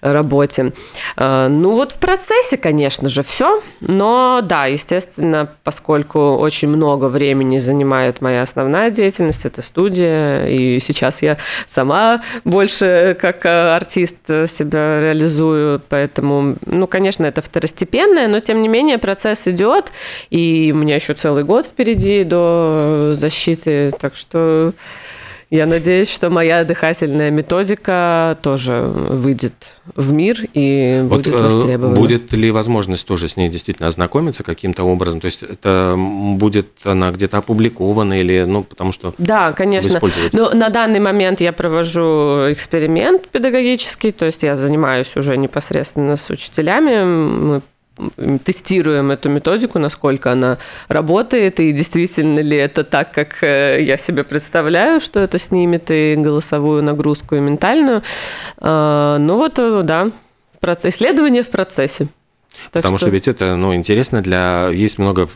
работе. 0.01 0.73
А, 1.15 1.47
Ну 1.49 1.73
вот 1.73 1.93
в 1.93 1.99
процессе, 1.99 2.57
конечно 2.57 3.09
же, 3.09 3.23
все, 3.23 3.61
но 3.81 4.41
да, 4.43 4.65
естественно, 4.65 5.49
поскольку 5.63 6.37
очень 6.37 6.69
много 6.69 7.05
времени 7.05 7.57
занимает 7.57 8.21
моя 8.21 8.41
основная 8.41 8.89
деятельность, 8.89 9.45
это 9.45 9.61
студия, 9.61 10.45
и 10.45 10.79
сейчас 10.79 11.21
я 11.21 11.37
сама 11.67 12.21
больше 12.43 13.17
как 13.19 13.45
э, 13.45 13.75
артист 13.75 14.17
себя 14.27 14.99
реализую, 14.99 15.81
поэтому, 15.89 16.55
ну, 16.65 16.87
конечно, 16.87 17.25
это 17.25 17.41
второстепенное, 17.41 18.27
но 18.27 18.39
тем 18.39 18.61
не 18.61 18.67
менее 18.67 18.97
процесс 18.97 19.47
идет, 19.47 19.91
и 20.29 20.71
у 20.73 20.77
меня 20.77 20.95
еще 20.95 21.13
целый 21.13 21.43
год 21.43 21.65
впереди 21.65 22.23
до 22.23 23.11
защиты, 23.15 23.91
так 23.99 24.15
что 24.15 24.73
я 25.51 25.65
надеюсь, 25.65 26.09
что 26.11 26.29
моя 26.29 26.63
дыхательная 26.63 27.31
методика 27.31 28.37
тоже 28.43 28.81
выйдет 28.81 29.79
в 29.95 30.13
мир 30.13 30.41
и 30.53 31.01
Вот, 31.03 31.23
будет 31.23 31.33
э, 31.33 31.37
востребована. 31.37 31.95
будет 31.95 32.31
ли 32.33 32.51
возможность 32.51 33.07
тоже 33.07 33.27
с 33.27 33.35
ней 33.35 33.49
действительно 33.49 33.87
ознакомиться 33.87 34.43
каким-то 34.43 34.83
образом? 34.83 35.21
То 35.21 35.25
есть 35.25 35.41
это 35.41 35.95
будет 35.97 36.67
она 36.83 37.11
где-то 37.11 37.39
опубликована 37.39 38.19
или, 38.19 38.45
ну, 38.47 38.63
потому 38.63 38.91
что 38.91 39.13
Да, 39.17 39.51
конечно. 39.53 39.99
Но 40.33 40.51
на 40.51 40.69
данный 40.69 40.99
момент 40.99 41.41
я 41.41 41.51
провожу 41.51 42.51
эксперимент 42.51 43.27
педагогический, 43.29 44.11
то 44.11 44.25
есть 44.25 44.43
я 44.43 44.55
занимаюсь 44.55 45.15
уже 45.17 45.35
непосредственно 45.35 46.15
с 46.15 46.29
учителями. 46.29 47.03
Мы 47.03 47.61
тестируем 48.45 49.11
эту 49.11 49.29
методику, 49.29 49.79
насколько 49.79 50.31
она 50.31 50.57
работает, 50.87 51.59
и 51.59 51.71
действительно 51.71 52.39
ли 52.39 52.57
это 52.57 52.83
так, 52.83 53.11
как 53.11 53.43
э, 53.43 53.81
я 53.81 53.97
себе 53.97 54.23
представляю, 54.23 55.01
что 55.01 55.19
это 55.19 55.37
снимет 55.37 55.91
и 55.91 56.15
голосовую 56.17 56.83
нагрузку, 56.83 57.35
и 57.35 57.39
ментальную. 57.39 58.03
А, 58.57 59.17
Ну 59.17 59.37
вот, 59.37 59.59
э, 59.59 59.81
да, 59.83 60.11
исследование 60.85 61.43
в 61.43 61.49
процессе. 61.49 62.07
Так 62.71 62.83
Потому 62.83 62.97
что... 62.97 63.09
ведь 63.09 63.27
это, 63.27 63.55
ну, 63.55 63.73
интересно 63.73 64.21
для... 64.21 64.69
Есть 64.69 64.97
много 64.97 65.29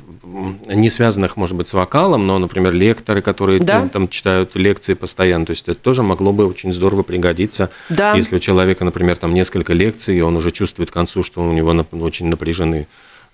не 0.67 0.89
связанных, 0.89 1.37
может 1.37 1.55
быть, 1.55 1.67
с 1.67 1.73
вокалом, 1.73 2.25
но, 2.27 2.39
например, 2.39 2.73
лекторы, 2.73 3.21
которые 3.21 3.59
Да. 3.59 3.81
ну, 3.81 3.89
там 3.89 4.07
читают 4.07 4.55
лекции 4.55 4.93
постоянно. 4.93 5.45
То 5.45 5.51
есть 5.51 5.67
это 5.67 5.79
тоже 5.79 6.03
могло 6.03 6.33
бы 6.33 6.45
очень 6.47 6.73
здорово 6.73 7.03
пригодиться, 7.03 7.69
Да. 7.89 8.13
если 8.15 8.35
у 8.35 8.39
человека, 8.39 8.83
например, 8.83 9.15
там 9.17 9.33
несколько 9.33 9.73
лекций, 9.73 10.17
и 10.17 10.21
он 10.21 10.35
уже 10.35 10.51
чувствует 10.51 10.91
к 10.91 10.93
концу, 10.93 11.23
что 11.23 11.41
у 11.41 11.53
него 11.53 11.73
очень 12.01 12.27
напряжены 12.27 12.87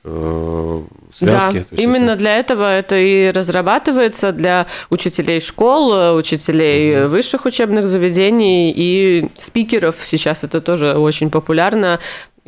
э, 0.06 0.82
связки. 1.12 1.66
Да, 1.72 1.82
именно 1.82 2.12
это- 2.12 2.20
для 2.20 2.38
этого 2.38 2.72
это 2.74 2.96
и 2.98 3.32
разрабатывается 3.32 4.32
для 4.32 4.66
учителей 4.90 5.42
школ, 5.42 6.16
учителей 6.16 7.06
высших 7.06 7.46
учебных 7.46 7.86
заведений 7.86 8.72
и 8.76 9.28
спикеров. 9.36 9.98
Сейчас 10.04 10.44
это 10.46 10.62
тоже 10.62 10.94
очень 10.94 11.30
популярно 11.30 12.00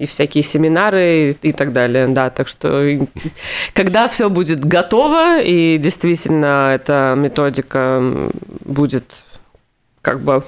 и 0.02 0.08
всякие 0.08 0.44
семинары 0.44 1.36
и, 1.42 1.52
так 1.52 1.74
далее, 1.74 2.08
да, 2.08 2.30
так 2.30 2.48
что 2.48 3.00
когда 3.74 4.08
все 4.08 4.30
будет 4.30 4.66
готово 4.66 5.42
и 5.42 5.78
действительно 5.78 6.72
эта 6.74 7.14
методика 7.16 8.02
будет 8.66 9.04
как 10.02 10.22
бы 10.22 10.44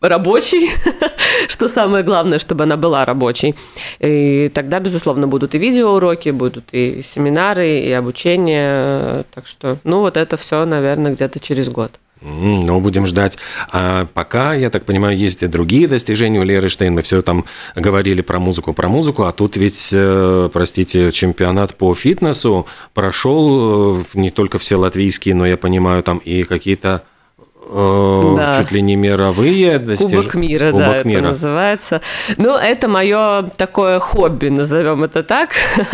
рабочей, 0.00 0.70
что 1.48 1.68
самое 1.68 2.04
главное, 2.04 2.38
чтобы 2.38 2.64
она 2.64 2.76
была 2.76 3.04
рабочей. 3.04 3.54
И 3.98 4.50
тогда, 4.54 4.80
безусловно, 4.80 5.26
будут 5.26 5.54
и 5.54 5.58
видеоуроки, 5.58 6.30
будут 6.30 6.64
и 6.72 7.02
семинары, 7.02 7.80
и 7.80 7.92
обучение. 7.92 9.24
Так 9.34 9.46
что, 9.46 9.78
ну, 9.84 10.00
вот 10.00 10.16
это 10.16 10.36
все, 10.36 10.64
наверное, 10.64 11.12
где-то 11.12 11.40
через 11.40 11.68
год. 11.68 11.92
Ну, 12.22 12.80
будем 12.80 13.06
ждать. 13.06 13.36
А 13.70 14.06
пока, 14.14 14.54
я 14.54 14.70
так 14.70 14.86
понимаю, 14.86 15.16
есть 15.16 15.42
и 15.42 15.46
другие 15.46 15.86
достижения 15.86 16.40
у 16.40 16.44
Леры 16.44 16.70
Штейн. 16.70 16.94
Мы 16.94 17.02
все 17.02 17.20
там 17.20 17.44
говорили 17.74 18.22
про 18.22 18.38
музыку, 18.38 18.72
про 18.72 18.88
музыку, 18.88 19.24
а 19.24 19.32
тут 19.32 19.56
ведь, 19.56 19.90
э, 19.92 20.48
простите, 20.50 21.12
чемпионат 21.12 21.76
по 21.76 21.94
фитнесу 21.94 22.66
прошел 22.94 24.00
э, 24.00 24.04
не 24.14 24.30
только 24.30 24.58
все 24.58 24.76
латвийские, 24.76 25.34
но 25.34 25.46
я 25.46 25.58
понимаю, 25.58 26.02
там 26.02 26.18
и 26.18 26.42
какие-то 26.42 27.02
Да. 27.68 28.54
чуть 28.56 28.70
ли 28.70 28.80
не 28.80 28.94
мировые 28.94 29.78
достижения. 29.78 30.18
Кубок 30.18 30.34
мира, 30.34 30.70
Кубок 30.70 30.86
да, 30.86 30.96
это 30.96 31.08
мира. 31.08 31.20
называется. 31.20 32.00
Ну, 32.36 32.56
это 32.56 32.86
мое 32.86 33.42
такое 33.56 33.98
хобби, 33.98 34.48
назовем 34.48 35.02
это 35.02 35.24
так, 35.24 35.50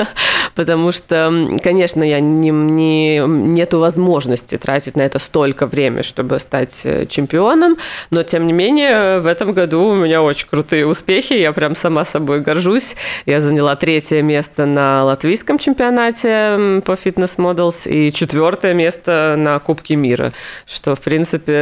потому 0.55 0.93
что, 0.93 1.49
конечно, 1.63 2.03
я 2.03 2.21
не, 2.21 2.51
не, 2.51 3.19
нету 3.21 3.79
возможности 3.79 4.59
тратить 4.59 4.97
на 4.97 5.03
это 5.03 5.19
столько 5.19 5.67
времени, 5.67 6.03
чтобы 6.03 6.39
стать 6.41 6.83
э, 6.85 7.07
чемпионом, 7.07 7.79
но, 8.11 8.23
тем 8.23 8.47
не 8.47 8.53
менее, 8.53 9.21
в 9.21 9.27
этом 9.27 9.53
году 9.55 9.83
у 9.85 9.95
меня 9.95 10.23
очень 10.23 10.49
крутые 10.49 10.87
успехи, 10.87 11.33
я 11.33 11.53
прям 11.53 11.75
сама 11.75 12.05
собой 12.05 12.41
горжусь. 12.41 12.97
Я 13.25 13.41
заняла 13.41 13.77
третье 13.77 14.21
место 14.23 14.67
на 14.67 15.05
латвийском 15.05 15.59
чемпионате 15.59 16.83
по 16.85 16.97
фитнес 16.97 17.37
Models 17.39 17.89
и 17.89 18.13
четвертое 18.13 18.75
место 18.75 19.37
на 19.39 19.59
Кубке 19.59 19.97
мира, 19.97 20.33
что, 20.67 20.95
в 20.95 21.01
принципе, 21.01 21.62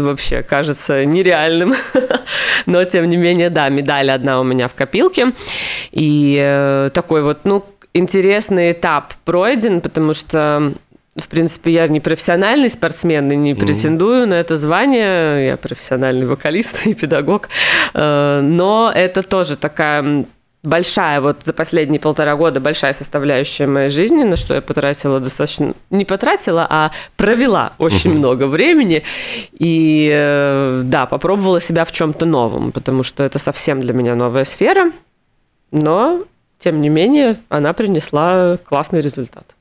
вообще 0.00 0.42
кажется 0.42 1.04
нереальным. 1.04 1.74
Но, 2.66 2.84
тем 2.84 3.08
не 3.08 3.16
менее, 3.16 3.50
да, 3.50 3.68
медаль 3.68 4.10
одна 4.10 4.40
у 4.40 4.44
меня 4.44 4.68
в 4.68 4.74
копилке. 4.74 5.32
И 5.92 6.38
э, 6.40 6.90
такой 6.92 7.22
вот, 7.22 7.40
ну, 7.44 7.64
интересный 7.94 8.72
этап 8.72 9.14
пройден, 9.24 9.80
потому 9.80 10.14
что 10.14 10.74
в 11.16 11.26
принципе, 11.28 11.72
я 11.72 11.88
не 11.88 12.00
профессиональный 12.00 12.70
спортсмен 12.70 13.30
и 13.32 13.36
не 13.36 13.54
претендую 13.54 14.28
на 14.28 14.34
это 14.34 14.56
звание. 14.56 15.48
Я 15.48 15.56
профессиональный 15.56 16.26
вокалист 16.26 16.74
и 16.86 16.94
педагог. 16.94 17.48
Э, 17.94 18.40
Но 18.40 18.92
это 18.94 19.22
тоже 19.22 19.56
такая 19.56 20.26
большая, 20.62 21.20
вот 21.20 21.42
за 21.44 21.52
последние 21.52 22.00
полтора 22.00 22.34
года 22.36 22.60
большая 22.60 22.92
составляющая 22.92 23.66
моей 23.66 23.88
жизни, 23.88 24.24
на 24.24 24.36
что 24.36 24.54
я 24.54 24.60
потратила 24.60 25.20
достаточно... 25.20 25.74
Не 25.90 26.04
потратила, 26.04 26.66
а 26.68 26.90
провела 27.16 27.72
очень 27.78 28.12
много 28.12 28.46
времени. 28.46 29.02
И 29.52 30.10
э, 30.12 30.82
да, 30.84 31.06
попробовала 31.06 31.60
себя 31.60 31.84
в 31.84 31.92
чем-то 31.92 32.26
новом, 32.26 32.72
потому 32.72 33.02
что 33.02 33.22
это 33.22 33.38
совсем 33.38 33.80
для 33.80 33.94
меня 33.94 34.14
новая 34.14 34.44
сфера. 34.44 34.92
Но, 35.70 36.24
тем 36.58 36.80
не 36.80 36.88
менее, 36.88 37.36
она 37.48 37.72
принесла 37.72 38.58
классный 38.64 39.00
результат. 39.00 39.54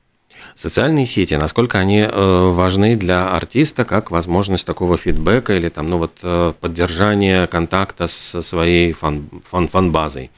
Социальные 0.56 1.06
сети, 1.06 1.36
насколько 1.36 1.78
они 1.78 2.02
э, 2.02 2.50
важны 2.50 2.96
для 2.96 3.30
артиста, 3.30 3.86
как 3.86 4.10
возможность 4.10 4.66
такого 4.66 4.98
фидбэка 4.98 5.54
или 5.54 5.70
там, 5.70 5.90
ну 5.90 5.98
вот, 5.98 6.14
э, 6.24 6.54
поддержания 6.60 7.46
контакта 7.48 8.08
со 8.08 8.42
своей 8.42 8.94
фан, 8.94 9.30
фан, 9.50 9.68
фан-базой? 9.68 10.32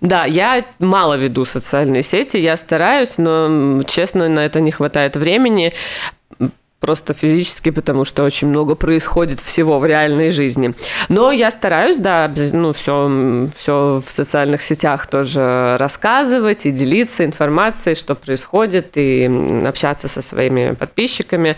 Да, 0.00 0.24
я 0.24 0.64
мало 0.78 1.14
веду 1.14 1.44
социальные 1.44 2.02
сети, 2.02 2.36
я 2.36 2.56
стараюсь, 2.56 3.18
но, 3.18 3.82
честно, 3.84 4.28
на 4.28 4.44
это 4.44 4.60
не 4.60 4.70
хватает 4.70 5.16
времени. 5.16 5.72
Просто 6.78 7.14
физически, 7.14 7.70
потому 7.70 8.04
что 8.04 8.22
очень 8.22 8.48
много 8.48 8.74
происходит 8.74 9.40
всего 9.40 9.78
в 9.78 9.86
реальной 9.86 10.30
жизни. 10.30 10.74
Но 11.08 11.32
я 11.32 11.50
стараюсь, 11.50 11.96
да, 11.96 12.30
ну, 12.52 12.72
все, 12.74 13.48
все 13.56 14.02
в 14.06 14.10
социальных 14.10 14.62
сетях 14.62 15.06
тоже 15.06 15.76
рассказывать 15.78 16.66
и 16.66 16.70
делиться 16.70 17.24
информацией, 17.24 17.94
что 17.94 18.14
происходит, 18.14 18.92
и 18.96 19.28
общаться 19.66 20.06
со 20.06 20.20
своими 20.20 20.74
подписчиками. 20.74 21.56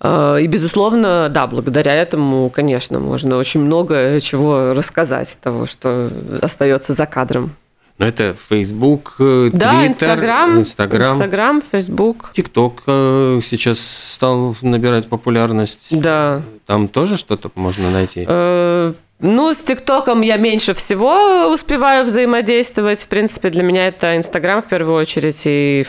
Э, 0.00 0.38
И, 0.40 0.46
безусловно, 0.46 1.28
да, 1.28 1.46
благодаря 1.46 1.94
этому, 1.94 2.50
конечно, 2.50 2.98
можно 3.00 3.36
очень 3.36 3.60
много 3.60 4.20
чего 4.20 4.72
рассказать 4.74 5.36
того, 5.42 5.66
что 5.66 6.10
остается 6.42 6.94
за 6.94 7.06
кадром. 7.06 7.52
Ну, 7.98 8.06
это 8.06 8.34
Facebook, 8.48 9.16
э, 9.18 9.50
Да, 9.52 9.74
Twitter, 9.74 9.88
Инстаграм, 9.88 10.58
Инстаграм. 10.58 11.12
Инстаграм, 11.12 11.60
Фейсбук. 11.60 12.30
ТикТок 12.32 12.82
э, 12.86 13.40
сейчас 13.42 13.78
стал 13.78 14.56
набирать 14.62 15.06
популярность. 15.06 16.00
Да. 16.00 16.40
Там 16.64 16.88
тоже 16.88 17.18
что-то 17.18 17.50
можно 17.54 17.90
найти? 17.90 18.24
Э, 18.26 18.94
Ну, 19.18 19.52
с 19.52 19.58
ТикТоком 19.58 20.22
я 20.22 20.38
меньше 20.38 20.72
всего 20.72 21.52
успеваю 21.52 22.06
взаимодействовать. 22.06 23.00
В 23.00 23.06
принципе, 23.06 23.50
для 23.50 23.62
меня 23.62 23.88
это 23.88 24.16
Инстаграм 24.16 24.62
в 24.62 24.66
первую 24.66 24.96
очередь 24.96 25.42
и. 25.44 25.84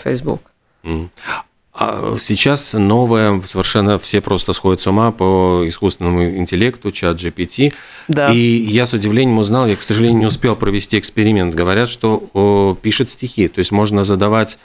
Мгм. 0.84 1.10
А 1.74 2.16
сейчас 2.20 2.74
новое, 2.74 3.42
совершенно 3.44 3.98
все 3.98 4.20
просто 4.20 4.52
сходят 4.52 4.82
с 4.82 4.88
ума 4.88 5.12
по 5.12 5.64
искусственному 5.66 6.38
интеллекту, 6.38 6.92
чат 6.92 7.18
GPT. 7.18 7.74
Да. 8.10 8.30
И 8.30 8.38
я 8.38 8.86
с 8.86 8.94
удивлением 8.94 9.40
узнал, 9.40 9.68
я, 9.68 9.78
к 9.78 9.82
сожалению, 9.82 10.20
не 10.20 10.26
успел 10.26 10.56
провести 10.58 11.00
эксперимент. 11.00 11.56
Говорят, 11.56 11.88
что 11.88 12.30
о, 12.34 12.76
пишет 12.76 13.10
стихи, 13.10 13.48
то 13.48 13.60
есть 13.60 13.72
можно 13.72 14.04
задавать 14.04 14.58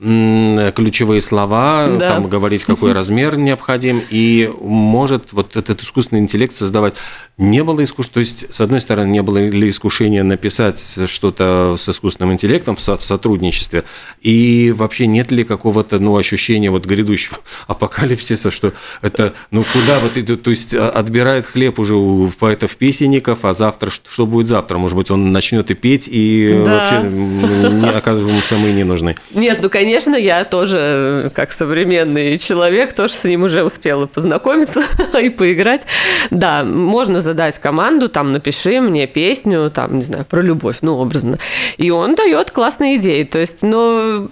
ключевые 0.00 1.20
слова, 1.20 1.86
Да. 1.98 2.08
там 2.10 2.28
говорить, 2.28 2.64
какой 2.64 2.92
размер 2.92 3.36
необходим, 3.36 4.00
и 4.10 4.48
может 4.60 5.32
вот 5.32 5.56
этот 5.56 5.82
искусственный 5.82 6.20
интеллект 6.20 6.54
создавать. 6.54 6.94
Не 7.36 7.64
было 7.64 7.82
искушения, 7.82 8.12
то 8.14 8.20
есть, 8.20 8.54
с 8.54 8.60
одной 8.60 8.80
стороны, 8.80 9.10
не 9.10 9.22
было 9.22 9.38
ли 9.38 9.68
искушения 9.68 10.22
написать 10.22 10.98
что-то 11.06 11.74
с 11.76 11.88
искусственным 11.88 12.32
интеллектом 12.32 12.76
в 12.76 12.80
со- 12.80 12.96
в 12.96 13.02
сотрудничестве, 13.02 13.84
и 14.20 14.72
вообще 14.76 15.06
нет 15.08 15.32
ли 15.32 15.42
какого-то, 15.42 15.98
ну, 15.98 16.16
ощущения 16.16 16.70
вот 16.70 16.86
грядущего 16.86 17.38
апокалипсиса, 17.66 18.50
что 18.52 18.72
это, 19.02 19.34
ну, 19.50 19.64
куда 19.72 19.98
вот 19.98 20.16
идет, 20.16 20.42
то 20.42 20.50
есть, 20.50 20.74
а- 20.74 20.90
отбирает 20.90 21.44
хлеб 21.46 21.78
уже 21.80 21.94
у 21.96 22.28
поэтов-песенников, 22.38 23.44
а 23.44 23.52
завтра, 23.52 23.90
что, 23.90 24.26
будет 24.26 24.46
завтра? 24.46 24.78
Может 24.78 24.96
быть, 24.96 25.10
он 25.10 25.32
начнет 25.32 25.70
и 25.72 25.74
петь, 25.74 26.08
и 26.10 26.62
Да. 26.64 26.70
вообще 26.70 27.08
не 27.08 27.88
оказываемся 27.90 28.54
мы 28.56 28.70
не 28.72 28.84
нужны. 28.84 29.16
Нет, 29.32 29.58
ну, 29.62 29.68
конечно, 29.70 29.87
я 30.16 30.44
тоже, 30.44 30.78
э, 30.80 31.30
как 31.34 31.52
современный 31.52 32.38
человек, 32.38 32.92
тоже 32.92 33.14
с 33.14 33.24
ним 33.24 33.44
уже 33.44 33.64
успела 33.64 34.06
познакомиться 34.06 34.84
и 35.20 35.30
поиграть. 35.30 35.86
Да, 36.30 36.64
можно 36.64 37.20
задать 37.20 37.58
команду, 37.58 38.08
там, 38.08 38.32
напиши 38.32 38.80
мне 38.80 39.06
песню, 39.06 39.70
там, 39.70 39.98
не 39.98 40.04
знаю, 40.04 40.24
про 40.24 40.42
любовь, 40.42 40.78
ну, 40.82 40.96
образно. 40.98 41.38
И 41.76 41.90
он 41.90 42.14
дает 42.14 42.50
классные 42.50 42.96
идеи. 42.96 43.24
То 43.24 43.38
есть, 43.38 43.62
ну, 43.62 44.30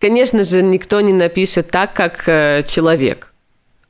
конечно 0.00 0.42
же, 0.42 0.62
никто 0.62 1.00
не 1.00 1.12
напишет 1.12 1.70
так, 1.70 1.92
как 1.92 2.24
э, 2.26 2.62
человек. 2.66 3.33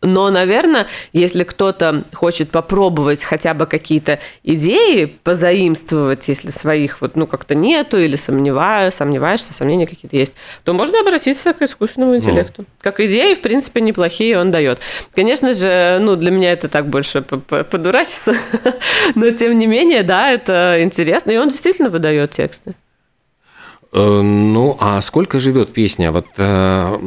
Но, 0.04 0.30
наверное, 0.30 0.86
если 1.12 1.44
кто-то 1.44 2.04
хочет 2.12 2.50
попробовать 2.50 3.24
хотя 3.24 3.54
бы 3.54 3.66
какие-то 3.66 4.20
идеи 4.42 5.06
позаимствовать, 5.24 6.28
если 6.28 6.50
своих 6.50 7.00
вот, 7.00 7.16
ну, 7.16 7.26
как-то 7.26 7.54
нету, 7.54 7.98
или 7.98 8.16
сомневаю, 8.16 8.92
сомневаешься, 8.92 9.54
сомнения 9.54 9.86
какие-то 9.86 10.16
есть, 10.16 10.34
то 10.64 10.74
можно 10.74 11.00
обратиться 11.00 11.54
к 11.54 11.62
искусственному 11.62 12.16
интеллекту. 12.16 12.66
Как 12.82 13.00
идеи, 13.00 13.34
в 13.34 13.40
принципе, 13.40 13.80
неплохие 13.80 14.38
он 14.38 14.50
дает. 14.50 14.78
Конечно 15.14 15.54
же, 15.54 15.98
ну, 16.00 16.16
для 16.16 16.30
меня 16.30 16.52
это 16.52 16.68
так 16.68 16.86
больше 16.86 17.22
подурачиться, 17.22 18.34
но, 19.14 19.30
тем 19.30 19.58
не 19.58 19.66
менее, 19.66 20.02
да, 20.02 20.30
это 20.30 20.78
интересно, 20.82 21.30
и 21.30 21.38
он 21.38 21.48
действительно 21.48 21.88
выдает 21.88 22.32
тексты. 22.32 22.74
Э, 23.92 24.20
Ну, 24.20 24.76
а 24.80 25.00
сколько 25.00 25.40
живет 25.40 25.72
песня? 25.72 26.12
Вот 26.12 26.26
э, 26.36 26.98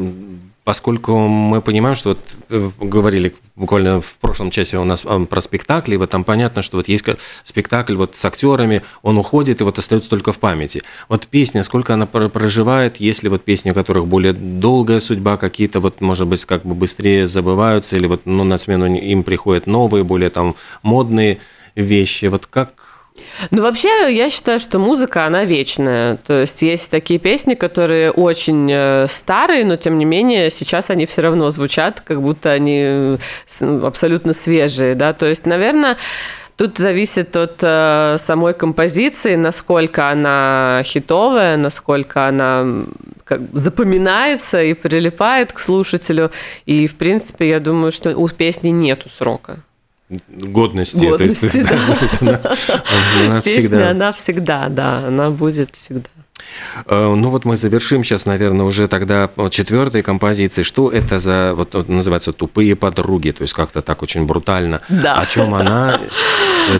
поскольку 0.67 1.17
мы 1.17 1.61
понимаем, 1.61 1.95
что 1.95 2.09
вот 2.09 2.19
э, 2.49 2.69
говорили 2.81 3.33
буквально 3.55 4.01
в 4.01 4.17
прошлом 4.17 4.51
часе 4.51 4.77
у 4.77 4.83
нас 4.83 5.05
про 5.29 5.39
спектакли, 5.39 5.93
и 5.93 5.97
вот 5.97 6.09
там 6.09 6.25
понятно, 6.25 6.61
что 6.61 6.75
вот 6.75 6.89
есть 6.89 7.05
спектакль 7.43 7.95
вот 7.95 8.17
с 8.17 8.25
актерами, 8.25 8.81
он 9.01 9.17
уходит 9.17 9.61
и 9.61 9.63
вот 9.63 9.79
остается 9.79 10.09
только 10.09 10.33
в 10.33 10.39
памяти. 10.39 10.83
Вот 11.07 11.25
песня, 11.27 11.63
сколько 11.63 11.93
она 11.93 12.05
пр- 12.05 12.27
проживает, 12.27 12.97
если 12.97 13.29
вот 13.29 13.45
песни, 13.45 13.71
у 13.71 13.73
которых 13.73 14.07
более 14.07 14.33
долгая 14.33 14.99
судьба, 14.99 15.37
какие-то 15.37 15.79
вот, 15.79 16.01
может 16.01 16.27
быть, 16.27 16.43
как 16.43 16.65
бы 16.65 16.75
быстрее 16.75 17.27
забываются, 17.27 17.95
или 17.95 18.07
вот 18.07 18.23
ну, 18.25 18.43
на 18.43 18.57
смену 18.57 18.93
им 18.93 19.23
приходят 19.23 19.67
новые, 19.67 20.03
более 20.03 20.29
там 20.29 20.57
модные 20.83 21.37
вещи. 21.75 22.25
Вот 22.25 22.45
как 22.45 22.86
Ну, 23.51 23.61
вообще, 23.61 23.89
я 24.13 24.29
считаю, 24.29 24.59
что 24.59 24.79
музыка, 24.79 25.25
она 25.25 25.45
вечная. 25.45 26.17
То 26.17 26.41
есть 26.41 26.61
есть 26.61 26.89
такие 26.89 27.19
песни, 27.19 27.53
которые 27.53 28.11
очень 28.11 28.69
э, 28.71 29.07
старые, 29.07 29.65
но 29.65 29.77
тем 29.77 29.97
не 29.97 30.05
менее 30.05 30.49
сейчас 30.49 30.89
они 30.89 31.05
все 31.05 31.21
равно 31.21 31.49
звучат, 31.49 32.01
как 32.01 32.21
будто 32.21 32.51
они 32.51 32.81
э, 32.83 33.17
абсолютно 33.83 34.33
свежие, 34.33 34.95
да. 34.95 35.13
То 35.13 35.25
есть, 35.25 35.45
наверное, 35.45 35.97
Тут 36.57 36.79
зависит 36.79 37.35
от 37.35 37.59
э, 37.61 38.15
самой 38.17 38.55
композиции, 38.55 39.35
насколько 39.35 40.09
она 40.09 40.81
хитовая, 40.83 41.55
насколько 41.55 42.27
она 42.27 42.65
как 43.25 43.41
запоминается 43.53 44.63
и 44.63 44.73
прилипает 44.73 45.53
к 45.53 45.59
слушателю. 45.59 46.31
И, 46.65 46.87
в 46.87 46.95
принципе, 46.95 47.47
я 47.47 47.59
думаю, 47.59 47.91
что 47.91 48.17
у 48.17 48.27
песни 48.27 48.69
нету 48.69 49.07
срока. 49.07 49.59
Годности, 50.29 51.03
есть, 51.03 51.17
то 51.17 51.23
есть, 51.23 51.41
Годности, 51.41 51.63
да, 51.63 51.95
то 51.95 52.01
есть 52.01 52.21
она- 52.21 52.41
она 53.25 53.41
Песня, 53.41 53.59
всегда. 53.61 53.89
она 53.89 54.11
всегда, 54.13 54.69
да, 54.69 54.97
она 55.07 55.29
будет 55.31 55.75
всегда. 55.75 56.09
Э, 56.85 57.13
Ну 57.15 57.29
вот 57.29 57.45
мы 57.45 57.57
завершим 57.57 58.03
сейчас, 58.03 58.25
наверное, 58.25 58.65
уже 58.65 58.87
тогда 58.87 59.29
четвертой 59.49 60.01
композиции. 60.01 60.63
Что 60.63 60.89
это 60.89 61.19
за, 61.19 61.53
вот, 61.53 61.73
вот 61.73 61.89
называется, 61.89 62.33
тупые 62.33 62.75
подруги? 62.75 63.31
То 63.31 63.43
есть 63.43 63.53
как-то 63.53 63.81
так 63.81 64.01
очень 64.03 64.25
брутально. 64.25 64.81
Да. 64.89 65.15
О 65.21 65.25
чем 65.25 65.53
она? 65.53 65.99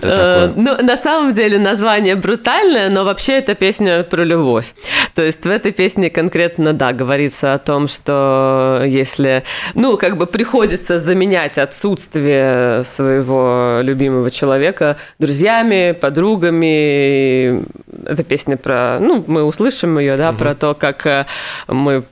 Э. 0.03 0.51
Ну, 0.53 0.75
на 0.81 0.97
самом 0.97 1.33
деле 1.33 1.57
название 1.59 2.15
брутальное, 2.15 2.89
но 2.89 3.05
вообще 3.05 3.33
это 3.33 3.55
песня 3.55 4.03
про 4.03 4.23
любовь. 4.23 4.73
То 5.15 5.23
есть 5.23 5.43
в 5.43 5.49
этой 5.49 5.71
песне 5.71 6.09
конкретно, 6.09 6.73
да, 6.73 6.91
говорится 6.91 7.53
о 7.53 7.57
том, 7.57 7.87
что 7.87 8.83
если, 8.85 9.43
ну, 9.75 9.97
как 9.97 10.17
бы 10.17 10.25
приходится 10.25 10.99
заменять 10.99 11.57
отсутствие 11.57 12.83
своего 12.83 13.79
любимого 13.81 14.29
человека 14.29 14.97
друзьями, 15.19 15.93
подругами. 15.93 17.63
Это 18.05 18.23
песня 18.23 18.57
про, 18.57 18.99
ну, 18.99 19.23
мы 19.27 19.43
услышим 19.67 19.99
ее, 19.99 20.17
да, 20.17 20.31
про 20.31 20.55
то, 20.55 20.73
как 20.73 21.05
э, 21.05 21.25
мы 21.67 22.03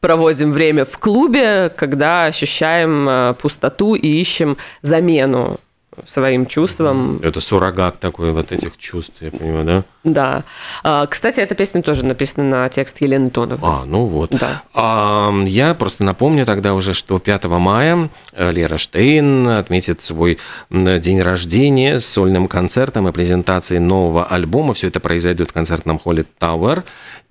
проводим 0.00 0.52
время 0.52 0.84
в 0.84 0.98
клубе, 0.98 1.70
когда 1.74 2.26
ощущаем 2.26 3.08
э, 3.08 3.34
пустоту 3.40 3.94
и 3.94 4.06
ищем 4.06 4.56
замену 4.82 5.60
своим 6.04 6.46
чувствам, 6.46 7.18
Это 7.22 7.40
суррогат 7.40 8.00
такой 8.00 8.32
вот 8.32 8.52
этих 8.52 8.76
чувств, 8.76 9.16
я 9.20 9.30
понимаю, 9.30 9.64
да? 9.64 9.82
да. 10.04 10.44
А, 10.82 11.06
Кстати, 11.06 11.40
эта 11.40 11.54
песня 11.54 11.82
тоже 11.82 12.04
написана 12.04 12.44
на 12.48 12.68
текст 12.68 13.00
Елены 13.00 13.30
Тоновой. 13.30 13.68
А, 13.70 13.84
ну 13.84 14.04
вот. 14.04 14.30
Да. 14.30 14.62
А, 14.74 15.32
я 15.44 15.74
просто 15.74 16.04
напомню 16.04 16.44
тогда 16.46 16.74
уже, 16.74 16.94
что 16.94 17.18
5 17.18 17.44
мая 17.44 18.10
э, 18.32 18.52
Лера 18.52 18.78
Штейн 18.78 19.48
отметит 19.48 20.02
свой 20.02 20.38
день 20.70 21.20
рождения 21.20 22.00
с 22.00 22.06
сольным 22.06 22.48
концертом 22.48 23.08
и 23.08 23.12
презентацией 23.12 23.80
нового 23.80 24.24
альбома. 24.24 24.74
Все 24.74 24.88
это 24.88 25.00
произойдет 25.00 25.50
в 25.50 25.52
концертном 25.52 25.98
холле 25.98 26.24
Tower. 26.40 26.84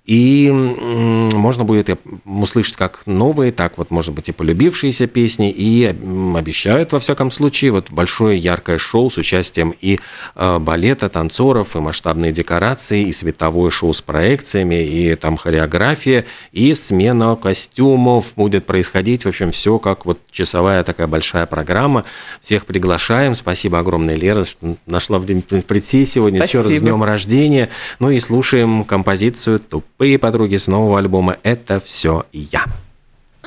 И 0.06 0.50
можно 0.50 1.64
будет 1.64 1.88
услышать 2.26 2.76
как 2.76 3.00
новые, 3.06 3.52
так 3.52 3.78
вот, 3.78 3.90
может 3.90 4.12
быть, 4.12 4.28
и 4.28 4.32
полюбившиеся 4.32 5.06
песни. 5.06 5.50
И 5.50 5.86
обещают, 5.86 6.92
во 6.92 7.00
всяком 7.00 7.30
случае, 7.30 7.70
вот 7.70 7.90
большое 7.90 8.36
яркое 8.36 8.76
шоу 8.76 9.08
с 9.08 9.16
участием 9.16 9.74
и 9.80 10.00
э, 10.34 10.58
балета, 10.58 11.08
танцоров, 11.08 11.74
и 11.74 11.78
масштабные 11.78 12.32
декорации, 12.32 13.04
и 13.04 13.12
световое 13.12 13.70
шоу 13.70 13.94
с 13.94 14.02
проекциями, 14.02 14.84
и 14.84 15.14
там 15.14 15.38
хореография, 15.38 16.26
и 16.52 16.74
смена 16.74 17.34
костюмов 17.36 18.34
будет 18.36 18.66
происходить. 18.66 19.24
В 19.24 19.28
общем, 19.28 19.52
все 19.52 19.78
как 19.78 20.04
вот 20.04 20.18
часовая 20.30 20.82
такая 20.84 21.06
большая 21.06 21.46
программа. 21.46 22.04
Всех 22.42 22.66
приглашаем. 22.66 23.34
Спасибо 23.34 23.78
огромное, 23.78 24.16
Лера, 24.16 24.44
что 24.44 24.76
нашла 24.84 25.18
в 25.18 25.24
день 25.24 25.40
прийти 25.40 26.04
сегодня. 26.04 26.42
Еще 26.42 26.58
раз 26.58 26.66
с 26.66 26.70
Спасибо. 26.72 26.90
днем 26.90 27.04
рождения. 27.04 27.70
Ну 28.00 28.10
и 28.10 28.20
слушаем 28.20 28.84
композицию 28.84 29.60
«Тупые 29.96 30.18
подруги» 30.18 30.56
с 30.56 30.66
нового 30.66 30.98
альбома 30.98 31.36
«Это 31.44 31.78
все 31.78 32.24
я». 32.32 32.64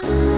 Я 0.02 0.37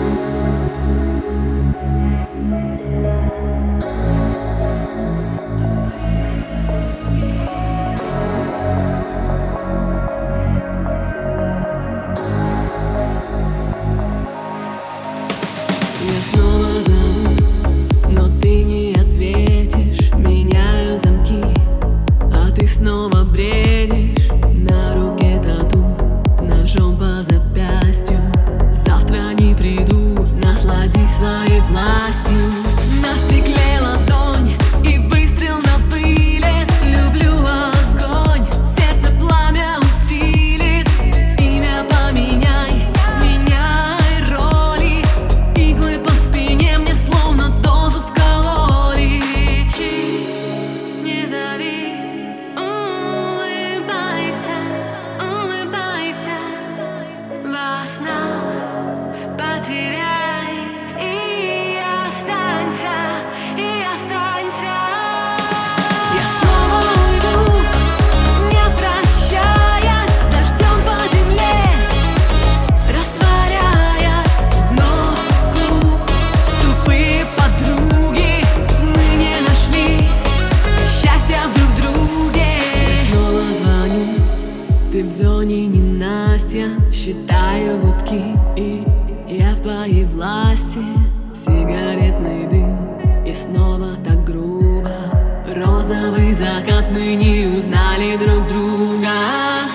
закат 96.33 96.91
мы 96.91 97.15
не 97.15 97.47
узнали 97.47 98.17
друг 98.17 98.47
друга 98.47 99.13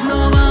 снова. 0.00 0.43